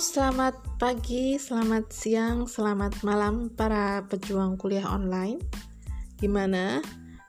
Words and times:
Selamat 0.00 0.56
pagi, 0.80 1.36
selamat 1.36 1.92
siang, 1.92 2.48
selamat 2.48 3.04
malam 3.04 3.52
para 3.52 4.00
pejuang 4.08 4.56
kuliah 4.56 4.88
online. 4.88 5.36
Gimana? 6.16 6.80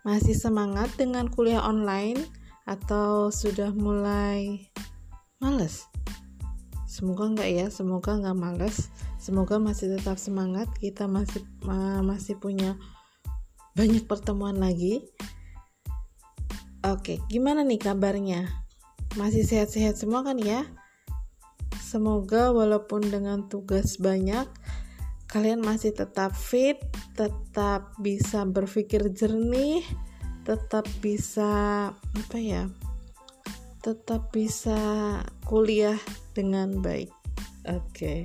Masih 0.07 0.31
semangat 0.39 0.87
dengan 0.95 1.27
kuliah 1.27 1.59
online 1.67 2.15
atau 2.63 3.27
sudah 3.27 3.75
mulai 3.75 4.71
males? 5.43 5.83
Semoga 6.87 7.27
enggak 7.35 7.51
ya, 7.51 7.67
semoga 7.67 8.15
enggak 8.15 8.39
males. 8.39 8.87
Semoga 9.19 9.59
masih 9.59 9.91
tetap 9.99 10.15
semangat. 10.15 10.71
Kita 10.79 11.11
masih 11.11 11.43
masih 12.07 12.39
punya 12.39 12.79
banyak 13.75 14.07
pertemuan 14.07 14.55
lagi. 14.55 15.11
Oke, 16.87 17.19
gimana 17.27 17.67
nih 17.67 17.83
kabarnya? 17.83 18.47
Masih 19.19 19.43
sehat-sehat 19.43 19.99
semua 19.99 20.23
kan 20.23 20.39
ya? 20.39 20.63
Semoga 21.91 22.55
walaupun 22.55 23.03
dengan 23.03 23.51
tugas 23.51 23.99
banyak, 23.99 24.47
kalian 25.27 25.59
masih 25.59 25.91
tetap 25.91 26.31
fit, 26.31 26.79
tetap 27.19 27.91
bisa 27.99 28.47
berpikir 28.47 29.11
jernih, 29.11 29.83
tetap 30.47 30.87
bisa 31.03 31.91
apa 31.91 32.37
ya? 32.39 32.71
Tetap 33.83 34.31
bisa 34.31 34.79
kuliah 35.43 35.99
dengan 36.31 36.79
baik. 36.79 37.11
Oke. 37.67 37.83
Okay. 37.91 38.19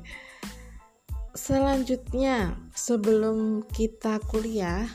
Selanjutnya, 1.35 2.55
sebelum 2.71 3.67
kita 3.75 4.23
kuliah, 4.31 4.87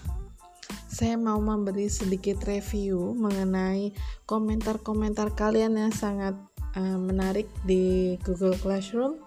saya 0.87 1.19
mau 1.19 1.43
memberi 1.43 1.91
sedikit 1.91 2.39
review 2.47 3.19
mengenai 3.19 3.91
komentar-komentar 4.23 5.35
kalian 5.35 5.75
yang 5.75 5.91
sangat 5.91 6.39
uh, 6.75 6.99
menarik 6.99 7.47
di 7.65 8.15
Google 8.23 8.55
Classroom. 8.59 9.19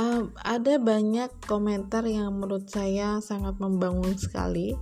Uh, 0.00 0.32
ada 0.40 0.80
banyak 0.80 1.28
komentar 1.44 2.08
yang 2.08 2.40
menurut 2.40 2.64
saya 2.72 3.20
sangat 3.20 3.60
membangun 3.60 4.16
sekali, 4.16 4.72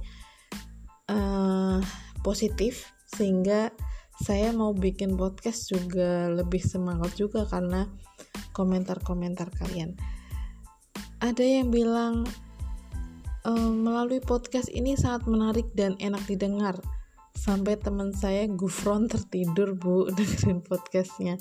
uh, 1.11 1.83
positif, 2.23 2.95
sehingga 3.11 3.75
saya 4.19 4.55
mau 4.55 4.71
bikin 4.75 5.19
podcast 5.19 5.71
juga 5.71 6.31
lebih 6.31 6.63
semangat 6.63 7.19
juga 7.19 7.47
karena 7.51 7.91
komentar-komentar 8.55 9.51
kalian. 9.59 9.99
Ada 11.19 11.43
yang 11.43 11.75
bilang 11.75 12.23
uh, 13.43 13.71
melalui 13.75 14.23
podcast 14.23 14.71
ini 14.71 14.95
sangat 14.95 15.27
menarik 15.27 15.67
dan 15.75 15.99
enak 15.99 16.23
didengar 16.31 16.79
sampai 17.39 17.79
teman 17.79 18.11
saya 18.11 18.51
gufron 18.51 19.07
tertidur 19.07 19.79
bu 19.79 20.07
dengerin 20.17 20.67
podcastnya. 20.67 21.39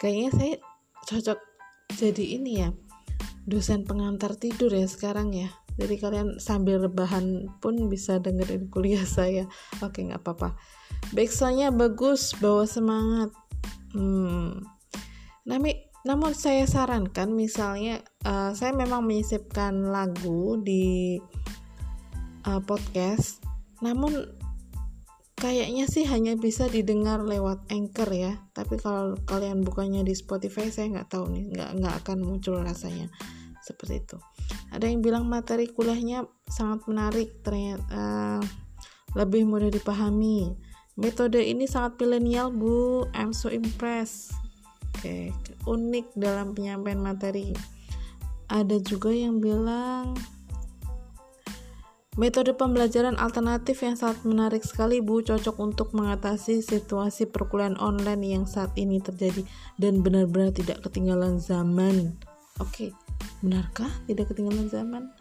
Kayaknya 0.00 0.30
saya 0.32 0.54
cocok 1.04 1.38
jadi 2.00 2.24
ini 2.40 2.52
ya 2.64 2.68
dosen 3.48 3.84
pengantar 3.84 4.36
tidur 4.40 4.72
ya 4.72 4.88
sekarang 4.88 5.36
ya. 5.36 5.52
Jadi 5.78 5.94
kalian 6.00 6.28
sambil 6.42 6.82
rebahan 6.82 7.52
pun 7.60 7.86
bisa 7.92 8.16
dengerin 8.16 8.72
kuliah 8.72 9.04
saya. 9.20 9.44
Oke 9.84 10.00
nggak 10.00 10.24
apa-apa. 10.24 10.56
Backsoundnya 11.12 11.68
bagus 11.70 12.32
bawa 12.40 12.64
semangat. 12.64 13.30
Hmm. 13.92 14.64
Nami, 15.48 15.88
namun 16.04 16.36
saya 16.36 16.68
sarankan 16.68 17.32
misalnya 17.32 18.04
uh, 18.24 18.52
saya 18.52 18.76
memang 18.76 19.00
menyisipkan 19.04 19.88
lagu 19.88 20.60
di 20.60 21.16
uh, 22.44 22.60
podcast 22.60 23.40
namun 23.78 24.37
kayaknya 25.38 25.86
sih 25.86 26.04
hanya 26.10 26.34
bisa 26.34 26.66
didengar 26.66 27.22
lewat 27.22 27.62
anchor 27.70 28.10
ya. 28.10 28.42
Tapi 28.52 28.76
kalau 28.76 29.14
kalian 29.24 29.62
bukannya 29.62 30.02
di 30.02 30.12
Spotify 30.12 30.68
saya 30.68 30.90
nggak 30.92 31.08
tahu 31.14 31.30
nih. 31.30 31.44
Nggak 31.54 31.70
nggak 31.78 31.94
akan 32.04 32.18
muncul 32.26 32.58
rasanya 32.58 33.06
seperti 33.62 34.02
itu. 34.02 34.18
Ada 34.74 34.90
yang 34.90 35.00
bilang 35.00 35.24
materi 35.30 35.70
kuliahnya 35.70 36.26
sangat 36.50 36.84
menarik. 36.90 37.40
Ternyata 37.46 37.86
uh, 37.94 38.42
lebih 39.14 39.46
mudah 39.46 39.70
dipahami. 39.70 40.52
Metode 40.98 41.38
ini 41.38 41.70
sangat 41.70 41.96
milenial 42.02 42.50
bu. 42.50 43.06
I'm 43.14 43.30
so 43.30 43.48
impressed. 43.48 44.34
Oke 44.98 45.30
okay. 45.30 45.54
unik 45.64 46.18
dalam 46.18 46.58
penyampaian 46.58 46.98
materi. 46.98 47.54
Ada 48.50 48.82
juga 48.82 49.14
yang 49.14 49.38
bilang 49.38 50.18
Metode 52.18 52.50
pembelajaran 52.50 53.14
alternatif 53.14 53.78
yang 53.86 53.94
sangat 53.94 54.26
menarik 54.26 54.66
sekali 54.66 54.98
Bu, 54.98 55.22
cocok 55.22 55.54
untuk 55.62 55.94
mengatasi 55.94 56.66
situasi 56.66 57.30
perkuliahan 57.30 57.78
online 57.78 58.26
yang 58.26 58.42
saat 58.42 58.74
ini 58.74 58.98
terjadi 58.98 59.46
dan 59.78 60.02
benar-benar 60.02 60.50
tidak 60.50 60.82
ketinggalan 60.82 61.38
zaman. 61.38 62.18
Oke, 62.58 62.90
benarkah 63.38 63.86
tidak 64.10 64.34
ketinggalan 64.34 64.66
zaman? 64.66 65.14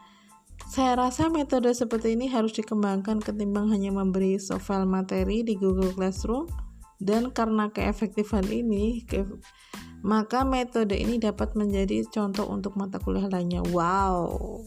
Saya 0.66 0.97
rasa 0.97 1.30
metode 1.30 1.69
seperti 1.69 2.18
ini 2.18 2.34
harus 2.34 2.57
dikembangkan 2.57 3.22
ketimbang 3.22 3.69
hanya 3.69 3.94
memberi 3.94 4.41
file 4.41 4.90
materi 4.90 5.46
di 5.46 5.53
Google 5.53 5.94
Classroom 5.94 6.50
dan 6.97 7.30
karena 7.30 7.69
keefektifan 7.69 8.50
ini 8.50 9.06
ke 9.06 9.22
maka 10.02 10.41
metode 10.41 10.97
ini 10.97 11.22
dapat 11.22 11.53
menjadi 11.53 12.09
contoh 12.09 12.50
untuk 12.50 12.74
mata 12.74 12.97
kuliah 12.97 13.30
lainnya. 13.30 13.62
Wow. 13.69 14.66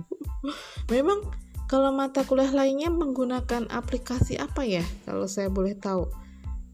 Memang 0.92 1.49
kalau 1.70 1.94
mata 1.94 2.26
kuliah 2.26 2.50
lainnya 2.50 2.90
menggunakan 2.90 3.70
aplikasi 3.70 4.42
apa 4.42 4.66
ya? 4.66 4.82
Kalau 5.06 5.30
saya 5.30 5.46
boleh 5.46 5.78
tahu. 5.78 6.10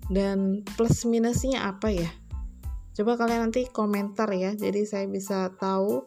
Dan 0.08 0.64
plus 0.72 1.04
minusnya 1.04 1.68
apa 1.68 1.92
ya? 1.92 2.08
Coba 2.96 3.20
kalian 3.20 3.52
nanti 3.52 3.68
komentar 3.68 4.32
ya. 4.32 4.56
Jadi 4.56 4.88
saya 4.88 5.04
bisa 5.04 5.52
tahu 5.60 6.00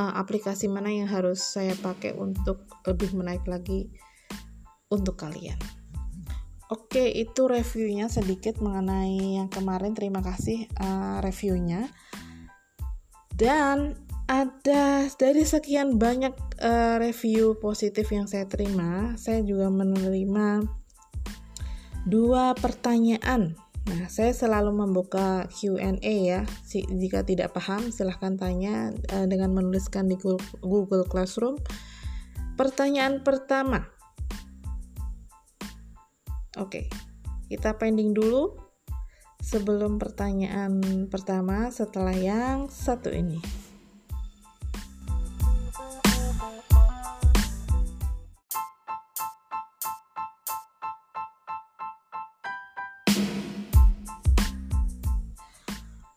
uh, 0.00 0.12
aplikasi 0.16 0.64
mana 0.64 0.88
yang 0.88 1.12
harus 1.12 1.44
saya 1.44 1.76
pakai 1.76 2.16
untuk 2.16 2.64
lebih 2.88 3.12
menaik 3.12 3.44
lagi 3.44 3.92
untuk 4.88 5.20
kalian. 5.20 5.60
Oke, 6.72 7.12
itu 7.12 7.44
reviewnya 7.44 8.08
sedikit 8.08 8.64
mengenai 8.64 9.44
yang 9.44 9.52
kemarin. 9.52 9.92
Terima 9.92 10.24
kasih 10.24 10.64
uh, 10.80 11.20
reviewnya. 11.20 11.84
Dan 13.36 14.05
ada 14.26 15.06
dari 15.06 15.46
sekian 15.46 16.02
banyak 16.02 16.34
uh, 16.58 16.98
review 16.98 17.54
positif 17.62 18.10
yang 18.10 18.26
saya 18.26 18.50
terima, 18.50 19.14
saya 19.14 19.42
juga 19.46 19.70
menerima 19.70 20.66
dua 22.10 22.54
pertanyaan. 22.58 23.54
Nah, 23.86 24.10
saya 24.10 24.34
selalu 24.34 24.74
membuka 24.74 25.46
Q&A 25.46 26.14
ya. 26.26 26.42
Jika 26.74 27.22
tidak 27.22 27.54
paham, 27.54 27.94
silahkan 27.94 28.34
tanya 28.34 28.90
uh, 29.14 29.30
dengan 29.30 29.54
menuliskan 29.54 30.10
di 30.10 30.18
Google 30.58 31.06
Classroom. 31.06 31.54
Pertanyaan 32.58 33.22
pertama. 33.22 33.86
Oke, 36.58 36.90
kita 37.46 37.78
pending 37.78 38.10
dulu 38.10 38.58
sebelum 39.38 40.02
pertanyaan 40.02 41.06
pertama 41.06 41.70
setelah 41.70 42.16
yang 42.16 42.66
satu 42.66 43.14
ini. 43.14 43.65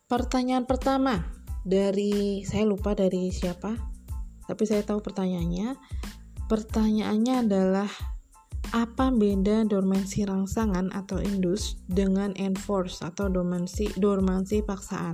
Pertanyaan 0.09 0.65
pertama 0.65 1.21
dari 1.61 2.41
saya 2.41 2.65
lupa 2.65 2.97
dari 2.97 3.29
siapa, 3.29 3.77
tapi 4.49 4.65
saya 4.65 4.81
tahu 4.81 5.05
pertanyaannya. 5.05 5.77
Pertanyaannya 6.49 7.45
adalah 7.45 7.85
apa 8.73 9.13
beda 9.13 9.69
dormansi 9.69 10.25
rangsangan 10.25 10.89
atau 10.97 11.21
indus 11.21 11.77
dengan 11.85 12.33
enforce 12.41 13.05
atau 13.05 13.29
dormansi 13.29 14.01
dormansi 14.01 14.65
paksaan? 14.65 15.13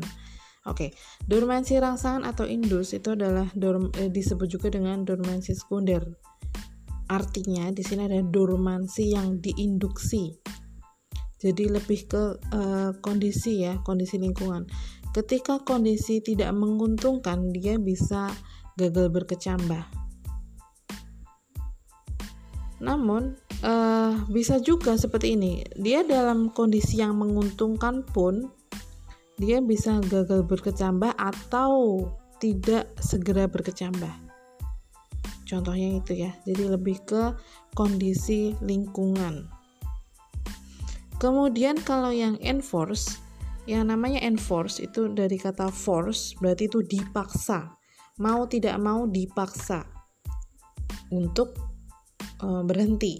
Oke, 0.63 0.95
dormansi 1.27 1.75
rangsangan 1.75 2.23
atau 2.23 2.47
indus 2.47 2.95
itu 2.95 3.19
adalah 3.19 3.51
dorm, 3.51 3.91
eh, 3.99 4.07
disebut 4.07 4.47
juga 4.47 4.71
dengan 4.71 5.03
dormansi 5.03 5.59
sekunder. 5.59 6.07
Artinya 7.11 7.67
di 7.75 7.83
sini 7.83 8.07
ada 8.07 8.23
dormansi 8.23 9.11
yang 9.11 9.43
diinduksi 9.43 10.55
jadi 11.45 11.77
lebih 11.77 12.09
ke 12.09 12.41
uh, 12.41 12.97
kondisi 13.05 13.61
ya 13.61 13.77
kondisi 13.85 14.17
lingkungan. 14.17 14.65
Ketika 15.13 15.61
kondisi 15.61 16.25
tidak 16.25 16.49
menguntungkan 16.57 17.53
dia 17.53 17.77
bisa 17.77 18.33
gagal 18.73 19.13
berkecambah. 19.13 19.85
Namun 22.81 23.37
uh, 23.61 24.25
bisa 24.27 24.57
juga 24.57 24.97
seperti 24.97 25.37
ini. 25.37 25.61
Dia 25.77 26.01
dalam 26.01 26.49
kondisi 26.49 26.97
yang 26.99 27.15
menguntungkan 27.15 28.01
pun 28.09 28.49
dia 29.37 29.61
bisa 29.61 30.01
gagal 30.01 30.43
berkecambah 30.49 31.13
atau 31.13 32.03
tidak 32.41 32.89
segera 32.99 33.45
berkecambah. 33.45 34.11
Contohnya 35.45 36.01
itu 36.01 36.25
ya. 36.25 36.33
Jadi 36.43 36.63
lebih 36.67 37.05
ke 37.05 37.37
kondisi 37.77 38.57
lingkungan 38.65 39.54
Kemudian 41.15 41.79
kalau 41.79 42.11
yang 42.11 42.35
enforce 42.43 43.25
yang 43.65 43.89
namanya 43.89 44.21
enforce 44.21 44.77
itu 44.77 45.09
dari 45.09 45.41
kata 45.41 45.73
force 45.73 46.37
berarti 46.37 46.69
itu 46.69 46.85
dipaksa. 46.85 47.73
Mau 48.21 48.47
tidak 48.47 48.77
mau 48.77 49.09
dipaksa 49.09 49.83
untuk 51.11 51.57
e, 52.39 52.47
berhenti. 52.63 53.19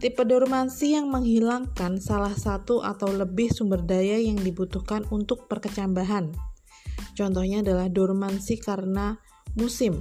Tipe 0.00 0.24
dormansi 0.24 0.96
yang 0.96 1.12
menghilangkan 1.12 2.00
salah 2.00 2.32
satu 2.32 2.80
atau 2.82 3.12
lebih 3.12 3.52
sumber 3.52 3.84
daya 3.84 4.16
yang 4.16 4.40
dibutuhkan 4.40 5.04
untuk 5.12 5.46
perkecambahan. 5.46 6.32
Contohnya 7.14 7.60
adalah 7.60 7.86
dormansi 7.92 8.56
karena 8.58 9.20
musim 9.54 10.00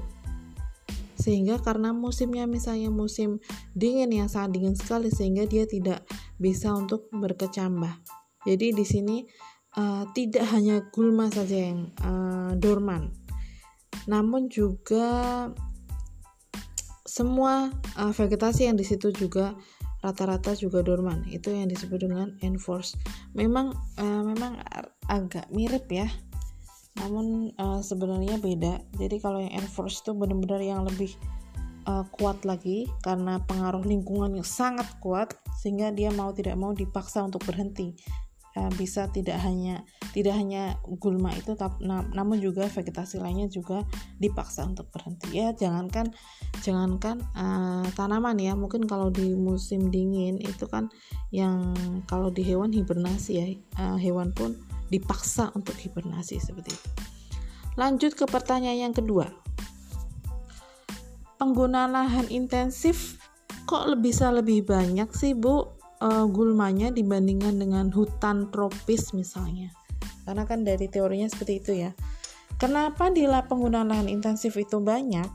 sehingga 1.19 1.60
karena 1.60 1.92
musimnya 1.92 2.48
misalnya 2.48 2.88
musim 2.88 3.44
dingin 3.75 4.07
yang 4.16 4.31
sangat 4.31 4.56
dingin 4.56 4.75
sekali 4.80 5.12
sehingga 5.12 5.44
dia 5.44 5.68
tidak 5.68 6.07
bisa 6.39 6.71
untuk 6.71 7.12
berkecambah. 7.12 8.00
Jadi 8.48 8.71
di 8.71 8.86
sini 8.88 9.27
uh, 9.75 10.07
tidak 10.16 10.48
hanya 10.56 10.80
gulma 10.95 11.27
saja 11.27 11.75
yang 11.75 11.92
uh, 12.00 12.56
dorman, 12.56 13.12
namun 14.07 14.48
juga 14.48 15.51
semua 17.04 17.68
uh, 18.00 18.16
vegetasi 18.16 18.71
yang 18.71 18.80
di 18.80 18.88
situ 18.88 19.12
juga 19.12 19.60
rata-rata 20.00 20.56
juga 20.56 20.80
dorman. 20.80 21.27
Itu 21.27 21.51
yang 21.51 21.68
disebut 21.68 22.00
dengan 22.00 22.39
enforce. 22.39 22.95
Memang 23.36 23.75
uh, 24.00 24.24
memang 24.24 24.56
agak 25.12 25.51
mirip 25.51 25.83
ya 25.92 26.07
namun 27.00 27.56
uh, 27.56 27.80
sebenarnya 27.80 28.38
beda. 28.40 28.84
Jadi 29.00 29.18
kalau 29.24 29.40
yang 29.40 29.56
enforce 29.56 30.04
itu 30.04 30.12
benar-benar 30.12 30.60
yang 30.60 30.84
lebih 30.84 31.16
uh, 31.88 32.04
kuat 32.13 32.44
lagi 32.44 32.86
karena 33.01 33.40
pengaruh 33.48 33.84
lingkungan 33.84 34.38
yang 34.38 34.48
sangat 34.48 34.88
kuat 35.00 35.34
sehingga 35.60 35.90
dia 35.90 36.12
mau 36.12 36.30
tidak 36.36 36.56
mau 36.60 36.75
dipaksa 36.75 37.24
untuk 37.24 37.44
berhenti 37.48 37.96
bisa 38.75 39.07
tidak 39.13 39.38
hanya 39.46 39.86
tidak 40.10 40.34
hanya 40.34 40.75
gulma 40.98 41.30
itu 41.38 41.54
tapi 41.54 41.86
na 41.86 42.01
namun 42.12 42.42
juga 42.42 42.66
vegetasi 42.66 43.22
lainnya 43.22 43.46
juga 43.46 43.86
dipaksa 44.18 44.66
untuk 44.66 44.90
berhenti 44.90 45.38
ya 45.38 45.54
jangankan 45.54 46.10
jangankan 46.66 47.22
uh, 47.38 47.86
tanaman 47.94 48.36
ya 48.42 48.57
mungkin 48.57 48.90
kalau 48.90 49.13
di 49.13 49.38
musim 49.38 49.94
dingin 49.94 50.42
itu 50.42 50.66
kan 50.66 50.90
yang 51.30 51.78
kalau 52.10 52.34
di 52.34 52.42
hewan 52.42 52.74
hibernasi 52.74 53.31
ya 53.38 53.46
uh, 53.78 53.98
hewan 54.01 54.34
pun 54.34 54.57
dipaksa 54.90 55.54
untuk 55.54 55.78
hibernasi 55.78 56.42
seperti 56.42 56.74
itu. 56.74 56.90
Lanjut 57.78 58.18
ke 58.18 58.25
pertanyaan 58.25 58.90
yang 58.90 58.95
kedua. 58.98 59.30
Penggunaan 61.40 61.95
lahan 61.95 62.28
intensif 62.28 63.16
kok 63.63 63.88
bisa 64.02 64.34
lebih 64.34 64.66
banyak 64.66 65.07
sih 65.16 65.38
Bu 65.38 65.79
uh, 66.01 66.25
gulmanya 66.28 66.92
dibandingkan 66.92 67.60
dengan 67.60 67.92
hutan 67.94 68.50
tropis 68.50 69.16
misalnya? 69.16 69.72
Karena 70.24 70.44
kan 70.44 70.68
dari 70.68 70.88
teorinya 70.92 71.28
seperti 71.28 71.54
itu 71.60 71.72
ya. 71.88 71.92
Kenapa 72.60 73.07
di 73.07 73.24
penggunaan 73.24 73.88
lahan 73.88 74.10
intensif 74.12 74.60
itu 74.60 74.84
banyak? 74.84 75.28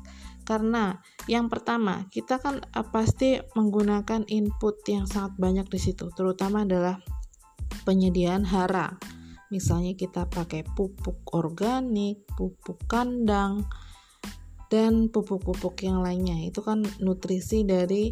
Karena 0.45 0.93
yang 1.25 1.49
pertama, 1.49 2.05
kita 2.13 2.37
kan 2.37 2.61
uh, 2.61 2.87
pasti 2.89 3.41
menggunakan 3.57 4.29
input 4.29 4.85
yang 4.91 5.09
sangat 5.09 5.33
banyak 5.41 5.67
di 5.73 5.81
situ, 5.81 6.13
terutama 6.13 6.69
adalah 6.69 7.01
penyediaan 7.89 8.45
hara 8.45 8.97
Misalnya 9.55 9.95
kita 9.95 10.27
pakai 10.27 10.67
pupuk 10.67 11.31
organik, 11.31 12.27
pupuk 12.35 12.91
kandang, 12.91 13.63
dan 14.67 15.07
pupuk-pupuk 15.15 15.79
yang 15.87 16.03
lainnya. 16.03 16.43
Itu 16.43 16.67
kan 16.67 16.83
nutrisi 16.99 17.63
dari 17.63 18.11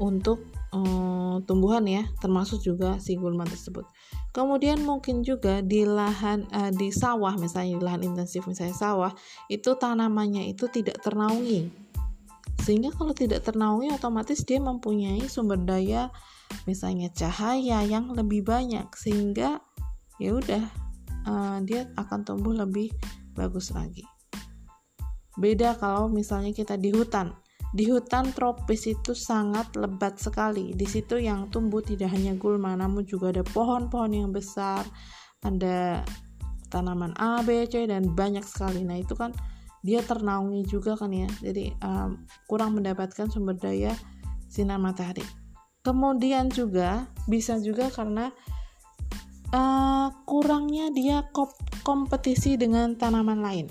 untuk 0.00 0.42
um, 0.74 1.42
tumbuhan 1.46 1.86
ya, 1.86 2.02
termasuk 2.18 2.60
juga 2.62 2.98
si 2.98 3.14
gulma 3.14 3.46
tersebut. 3.46 3.86
Kemudian 4.34 4.82
mungkin 4.82 5.22
juga 5.22 5.62
di 5.62 5.86
lahan 5.86 6.50
uh, 6.50 6.74
di 6.74 6.90
sawah 6.90 7.38
misalnya 7.38 7.78
di 7.78 7.84
lahan 7.86 8.02
intensif 8.02 8.42
misalnya 8.50 8.74
sawah 8.74 9.12
itu 9.46 9.78
tanamannya 9.78 10.50
itu 10.50 10.66
tidak 10.66 10.98
ternaungi. 10.98 11.70
Sehingga 12.66 12.90
kalau 12.90 13.14
tidak 13.14 13.46
ternaungi 13.46 13.94
otomatis 13.94 14.42
dia 14.42 14.58
mempunyai 14.58 15.22
sumber 15.30 15.62
daya 15.62 16.10
misalnya 16.66 17.10
cahaya 17.14 17.86
yang 17.86 18.10
lebih 18.10 18.42
banyak 18.42 18.90
sehingga 18.98 19.62
ya 20.18 20.30
udah 20.34 20.64
uh, 21.30 21.58
dia 21.62 21.86
akan 21.94 22.26
tumbuh 22.26 22.54
lebih 22.54 22.90
bagus 23.38 23.70
lagi. 23.70 24.02
Beda 25.34 25.74
kalau 25.74 26.06
misalnya 26.06 26.54
kita 26.54 26.78
di 26.78 26.94
hutan. 26.94 27.34
Di 27.74 27.90
hutan 27.90 28.30
tropis 28.30 28.86
itu 28.86 29.18
sangat 29.18 29.74
lebat 29.74 30.22
sekali. 30.22 30.70
Di 30.78 30.86
situ 30.86 31.18
yang 31.18 31.50
tumbuh 31.50 31.82
tidak 31.82 32.14
hanya 32.14 32.38
gulma, 32.38 32.78
namun 32.78 33.02
juga 33.02 33.34
ada 33.34 33.42
pohon-pohon 33.42 34.14
yang 34.14 34.30
besar, 34.30 34.86
ada 35.42 36.06
tanaman 36.70 37.18
A, 37.18 37.42
B, 37.42 37.66
C 37.66 37.90
dan 37.90 38.14
banyak 38.14 38.46
sekali. 38.46 38.86
Nah, 38.86 39.02
itu 39.02 39.18
kan 39.18 39.34
dia 39.82 40.06
ternaungi 40.06 40.62
juga 40.70 40.94
kan 40.94 41.10
ya. 41.10 41.26
Jadi 41.42 41.74
um, 41.82 42.22
kurang 42.46 42.78
mendapatkan 42.78 43.26
sumber 43.26 43.58
daya 43.58 43.90
sinar 44.46 44.78
matahari. 44.78 45.26
Kemudian 45.82 46.48
juga 46.54 47.10
bisa 47.26 47.58
juga 47.58 47.90
karena 47.90 48.30
uh, 49.50 50.08
kurangnya 50.24 50.94
dia 50.94 51.26
kompetisi 51.82 52.54
dengan 52.54 52.94
tanaman 52.94 53.42
lain. 53.42 53.66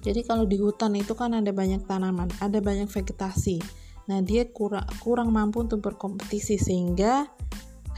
Jadi 0.00 0.24
kalau 0.24 0.48
di 0.48 0.56
hutan 0.56 0.96
itu 0.96 1.12
kan 1.12 1.36
ada 1.36 1.52
banyak 1.52 1.84
tanaman, 1.84 2.32
ada 2.40 2.58
banyak 2.64 2.88
vegetasi. 2.88 3.60
Nah, 4.08 4.24
dia 4.24 4.48
kurang 4.48 4.88
kurang 5.04 5.30
mampu 5.30 5.62
untuk 5.62 5.84
berkompetisi 5.84 6.56
sehingga 6.56 7.28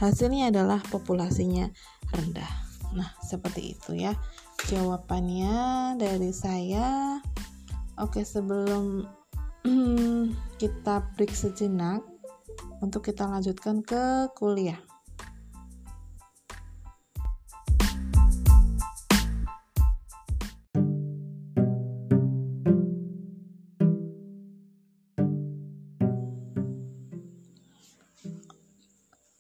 hasilnya 0.02 0.50
adalah 0.50 0.82
populasinya 0.82 1.70
rendah. 2.10 2.52
Nah, 2.92 3.08
seperti 3.22 3.78
itu 3.78 3.96
ya 3.96 4.12
jawabannya 4.66 5.54
dari 5.96 6.34
saya. 6.34 7.18
Oke, 8.02 8.26
sebelum 8.26 9.06
kita 10.60 11.06
break 11.14 11.32
sejenak 11.32 12.02
untuk 12.82 13.06
kita 13.06 13.30
lanjutkan 13.30 13.80
ke 13.80 14.28
kuliah. 14.34 14.78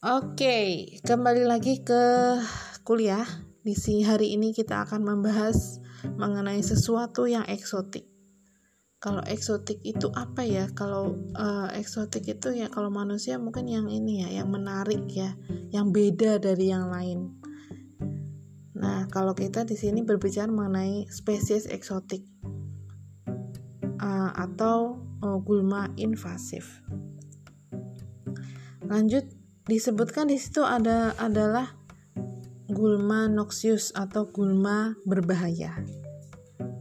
Oke, 0.02 0.90
kembali 1.06 1.46
lagi 1.46 1.78
ke 1.86 2.34
kuliah. 2.82 3.22
Di 3.62 3.70
sini 3.78 4.02
hari 4.02 4.34
ini 4.34 4.50
kita 4.50 4.82
akan 4.82 5.06
membahas 5.06 5.78
mengenai 6.18 6.58
sesuatu 6.58 7.30
yang 7.30 7.46
eksotik. 7.46 8.10
Kalau 8.98 9.22
eksotik 9.22 9.78
itu 9.86 10.10
apa 10.10 10.42
ya? 10.42 10.66
Kalau 10.74 11.14
uh, 11.38 11.70
eksotik 11.78 12.26
itu 12.26 12.50
ya 12.50 12.66
kalau 12.66 12.90
manusia 12.90 13.38
mungkin 13.38 13.70
yang 13.70 13.86
ini 13.86 14.26
ya, 14.26 14.42
yang 14.42 14.50
menarik 14.50 15.06
ya, 15.06 15.38
yang 15.70 15.94
beda 15.94 16.42
dari 16.42 16.74
yang 16.74 16.90
lain. 16.90 17.38
Nah, 18.74 19.06
kalau 19.06 19.38
kita 19.38 19.62
di 19.62 19.78
sini 19.78 20.02
berbicara 20.02 20.50
mengenai 20.50 21.06
spesies 21.14 21.70
eksotik 21.70 22.26
uh, 24.02 24.34
atau 24.34 24.98
uh, 25.22 25.38
gulma 25.38 25.94
invasif. 25.94 26.82
Lanjut 28.82 29.41
disebutkan 29.70 30.26
di 30.26 30.38
situ 30.42 30.66
ada 30.66 31.14
adalah 31.22 31.78
gulma 32.72 33.30
noxious 33.30 33.92
atau 33.94 34.26
gulma 34.26 34.96
berbahaya. 35.06 35.76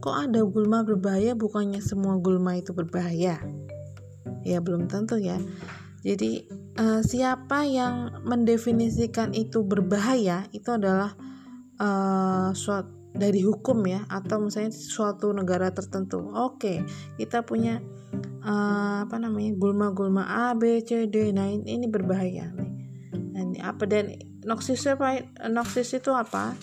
Kok 0.02 0.16
ada 0.30 0.42
gulma 0.42 0.82
berbahaya 0.82 1.38
bukannya 1.38 1.78
semua 1.78 2.18
gulma 2.18 2.58
itu 2.58 2.74
berbahaya? 2.74 3.38
Ya 4.42 4.58
belum 4.58 4.90
tentu 4.90 5.14
ya. 5.20 5.38
Jadi 6.02 6.50
uh, 6.74 7.04
siapa 7.06 7.62
yang 7.62 8.24
mendefinisikan 8.26 9.30
itu 9.30 9.62
berbahaya 9.62 10.50
itu 10.50 10.74
adalah 10.74 11.14
uh, 11.78 12.50
suatu 12.50 12.98
dari 13.12 13.44
hukum 13.44 13.84
ya 13.84 14.08
atau 14.08 14.40
misalnya 14.40 14.72
suatu 14.72 15.30
negara 15.30 15.70
tertentu. 15.70 16.32
Oke, 16.32 16.82
kita 17.20 17.44
punya 17.44 17.78
uh, 18.42 19.04
apa 19.04 19.20
namanya 19.20 19.52
gulma-gulma 19.54 20.24
A, 20.26 20.56
B, 20.56 20.80
C, 20.82 21.06
D. 21.06 21.30
Nah 21.30 21.46
ini, 21.52 21.76
ini 21.76 21.86
berbahaya 21.86 22.48
nih 22.56 22.71
apa 23.58 23.84
dan 23.88 24.16
noksis 24.44 24.86
itu 25.96 26.10
apa? 26.14 26.54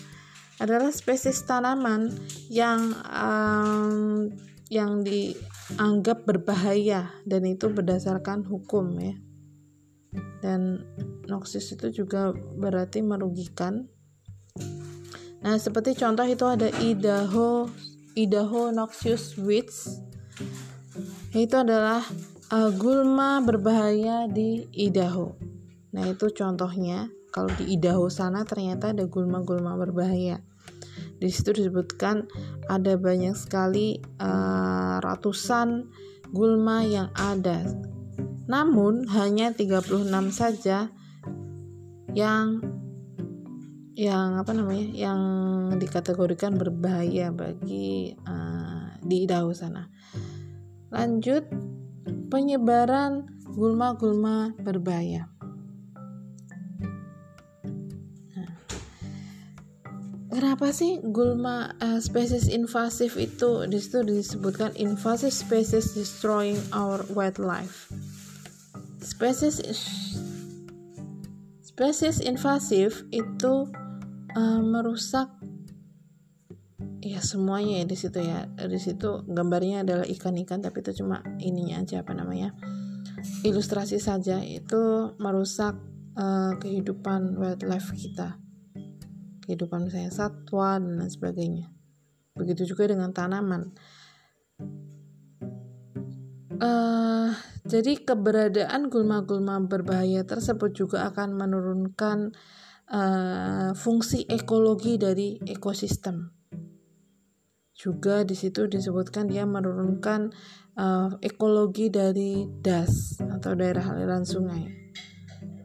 Adalah 0.60 0.92
spesies 0.92 1.40
tanaman 1.48 2.12
yang 2.52 2.92
um, 3.08 4.28
yang 4.68 5.00
dianggap 5.00 6.28
berbahaya 6.28 7.10
dan 7.24 7.48
itu 7.48 7.72
berdasarkan 7.72 8.44
hukum 8.44 8.92
ya. 9.00 9.16
Dan 10.44 10.84
noksis 11.28 11.76
itu 11.76 12.04
juga 12.04 12.32
berarti 12.34 13.00
merugikan. 13.00 13.88
Nah 15.40 15.56
seperti 15.56 15.96
contoh 15.96 16.28
itu 16.28 16.44
ada 16.44 16.68
Idaho 16.84 17.64
Idaho 18.18 18.74
noxious 18.74 19.38
weeds 19.38 20.02
itu 21.30 21.54
adalah 21.54 22.02
uh, 22.50 22.70
gulma 22.74 23.38
berbahaya 23.38 24.26
di 24.26 24.66
Idaho 24.74 25.38
Nah, 25.90 26.06
itu 26.06 26.30
contohnya 26.30 27.10
kalau 27.30 27.50
di 27.54 27.74
Idaho 27.74 28.10
sana 28.10 28.46
ternyata 28.46 28.90
ada 28.94 29.06
gulma-gulma 29.06 29.78
berbahaya 29.78 30.42
di 31.20 31.28
situ 31.28 31.52
disebutkan 31.52 32.24
ada 32.66 32.96
banyak 32.96 33.36
sekali 33.36 34.00
uh, 34.18 34.98
ratusan 35.04 35.92
gulma 36.32 36.80
yang 36.80 37.12
ada 37.12 37.68
namun 38.50 39.06
hanya 39.12 39.54
36 39.54 40.10
saja 40.32 40.90
yang 42.16 42.58
yang 43.94 44.40
apa 44.40 44.50
namanya 44.56 44.90
yang 44.90 45.20
dikategorikan 45.78 46.58
berbahaya 46.58 47.30
bagi 47.30 48.16
uh, 48.26 48.96
di 48.98 49.28
Idaho 49.28 49.54
sana. 49.54 49.86
Lanjut 50.90 51.46
penyebaran 52.26 53.30
gulma-gulma 53.54 54.56
berbahaya. 54.58 55.29
Kenapa 60.30 60.70
sih 60.70 61.02
gulma 61.02 61.74
uh, 61.82 61.98
spesies 61.98 62.46
invasif 62.46 63.18
itu 63.18 63.66
di 63.66 63.82
situ 63.82 64.06
disebutkan 64.06 64.72
invasive 64.78 65.34
species 65.34 65.92
destroying 65.98 66.56
our 66.70 67.02
wildlife. 67.12 67.90
Spesies 69.02 69.58
spesies 71.66 72.22
invasif 72.22 73.02
itu 73.10 73.66
uh, 74.38 74.60
merusak 74.62 75.28
ya 77.02 77.18
semuanya 77.18 77.82
ya 77.82 77.86
di 77.90 77.96
situ 77.98 78.18
ya. 78.22 78.46
Di 78.54 78.78
situ 78.78 79.26
gambarnya 79.26 79.82
adalah 79.82 80.06
ikan-ikan 80.06 80.62
tapi 80.62 80.80
itu 80.80 81.02
cuma 81.02 81.26
ininya 81.42 81.82
aja 81.82 82.06
apa 82.06 82.14
namanya 82.14 82.54
ilustrasi 83.42 83.98
saja. 83.98 84.38
Itu 84.46 85.14
merusak 85.18 85.74
uh, 86.14 86.54
kehidupan 86.62 87.34
wildlife 87.34 87.90
kita 87.98 88.49
kehidupan 89.50 89.90
misalnya 89.90 90.14
satwa 90.14 90.78
dan 90.78 91.02
lain 91.02 91.10
sebagainya 91.10 91.66
begitu 92.38 92.70
juga 92.70 92.86
dengan 92.86 93.10
tanaman 93.10 93.74
uh, 96.62 97.34
jadi 97.66 98.02
keberadaan 98.02 98.90
gulma-gulma 98.90 99.58
berbahaya 99.62 100.22
tersebut 100.22 100.74
juga 100.74 101.10
akan 101.10 101.34
menurunkan 101.38 102.34
uh, 102.90 103.70
fungsi 103.78 104.26
ekologi 104.26 104.98
dari 104.98 105.38
ekosistem. 105.46 106.34
Juga 107.76 108.26
di 108.28 108.36
situ 108.36 108.68
disebutkan 108.68 109.30
dia 109.30 109.48
menurunkan 109.48 110.34
uh, 110.76 111.16
ekologi 111.24 111.88
dari 111.88 112.44
das 112.60 113.16
atau 113.22 113.56
daerah 113.56 113.86
aliran 113.96 114.26
sungai. 114.26 114.79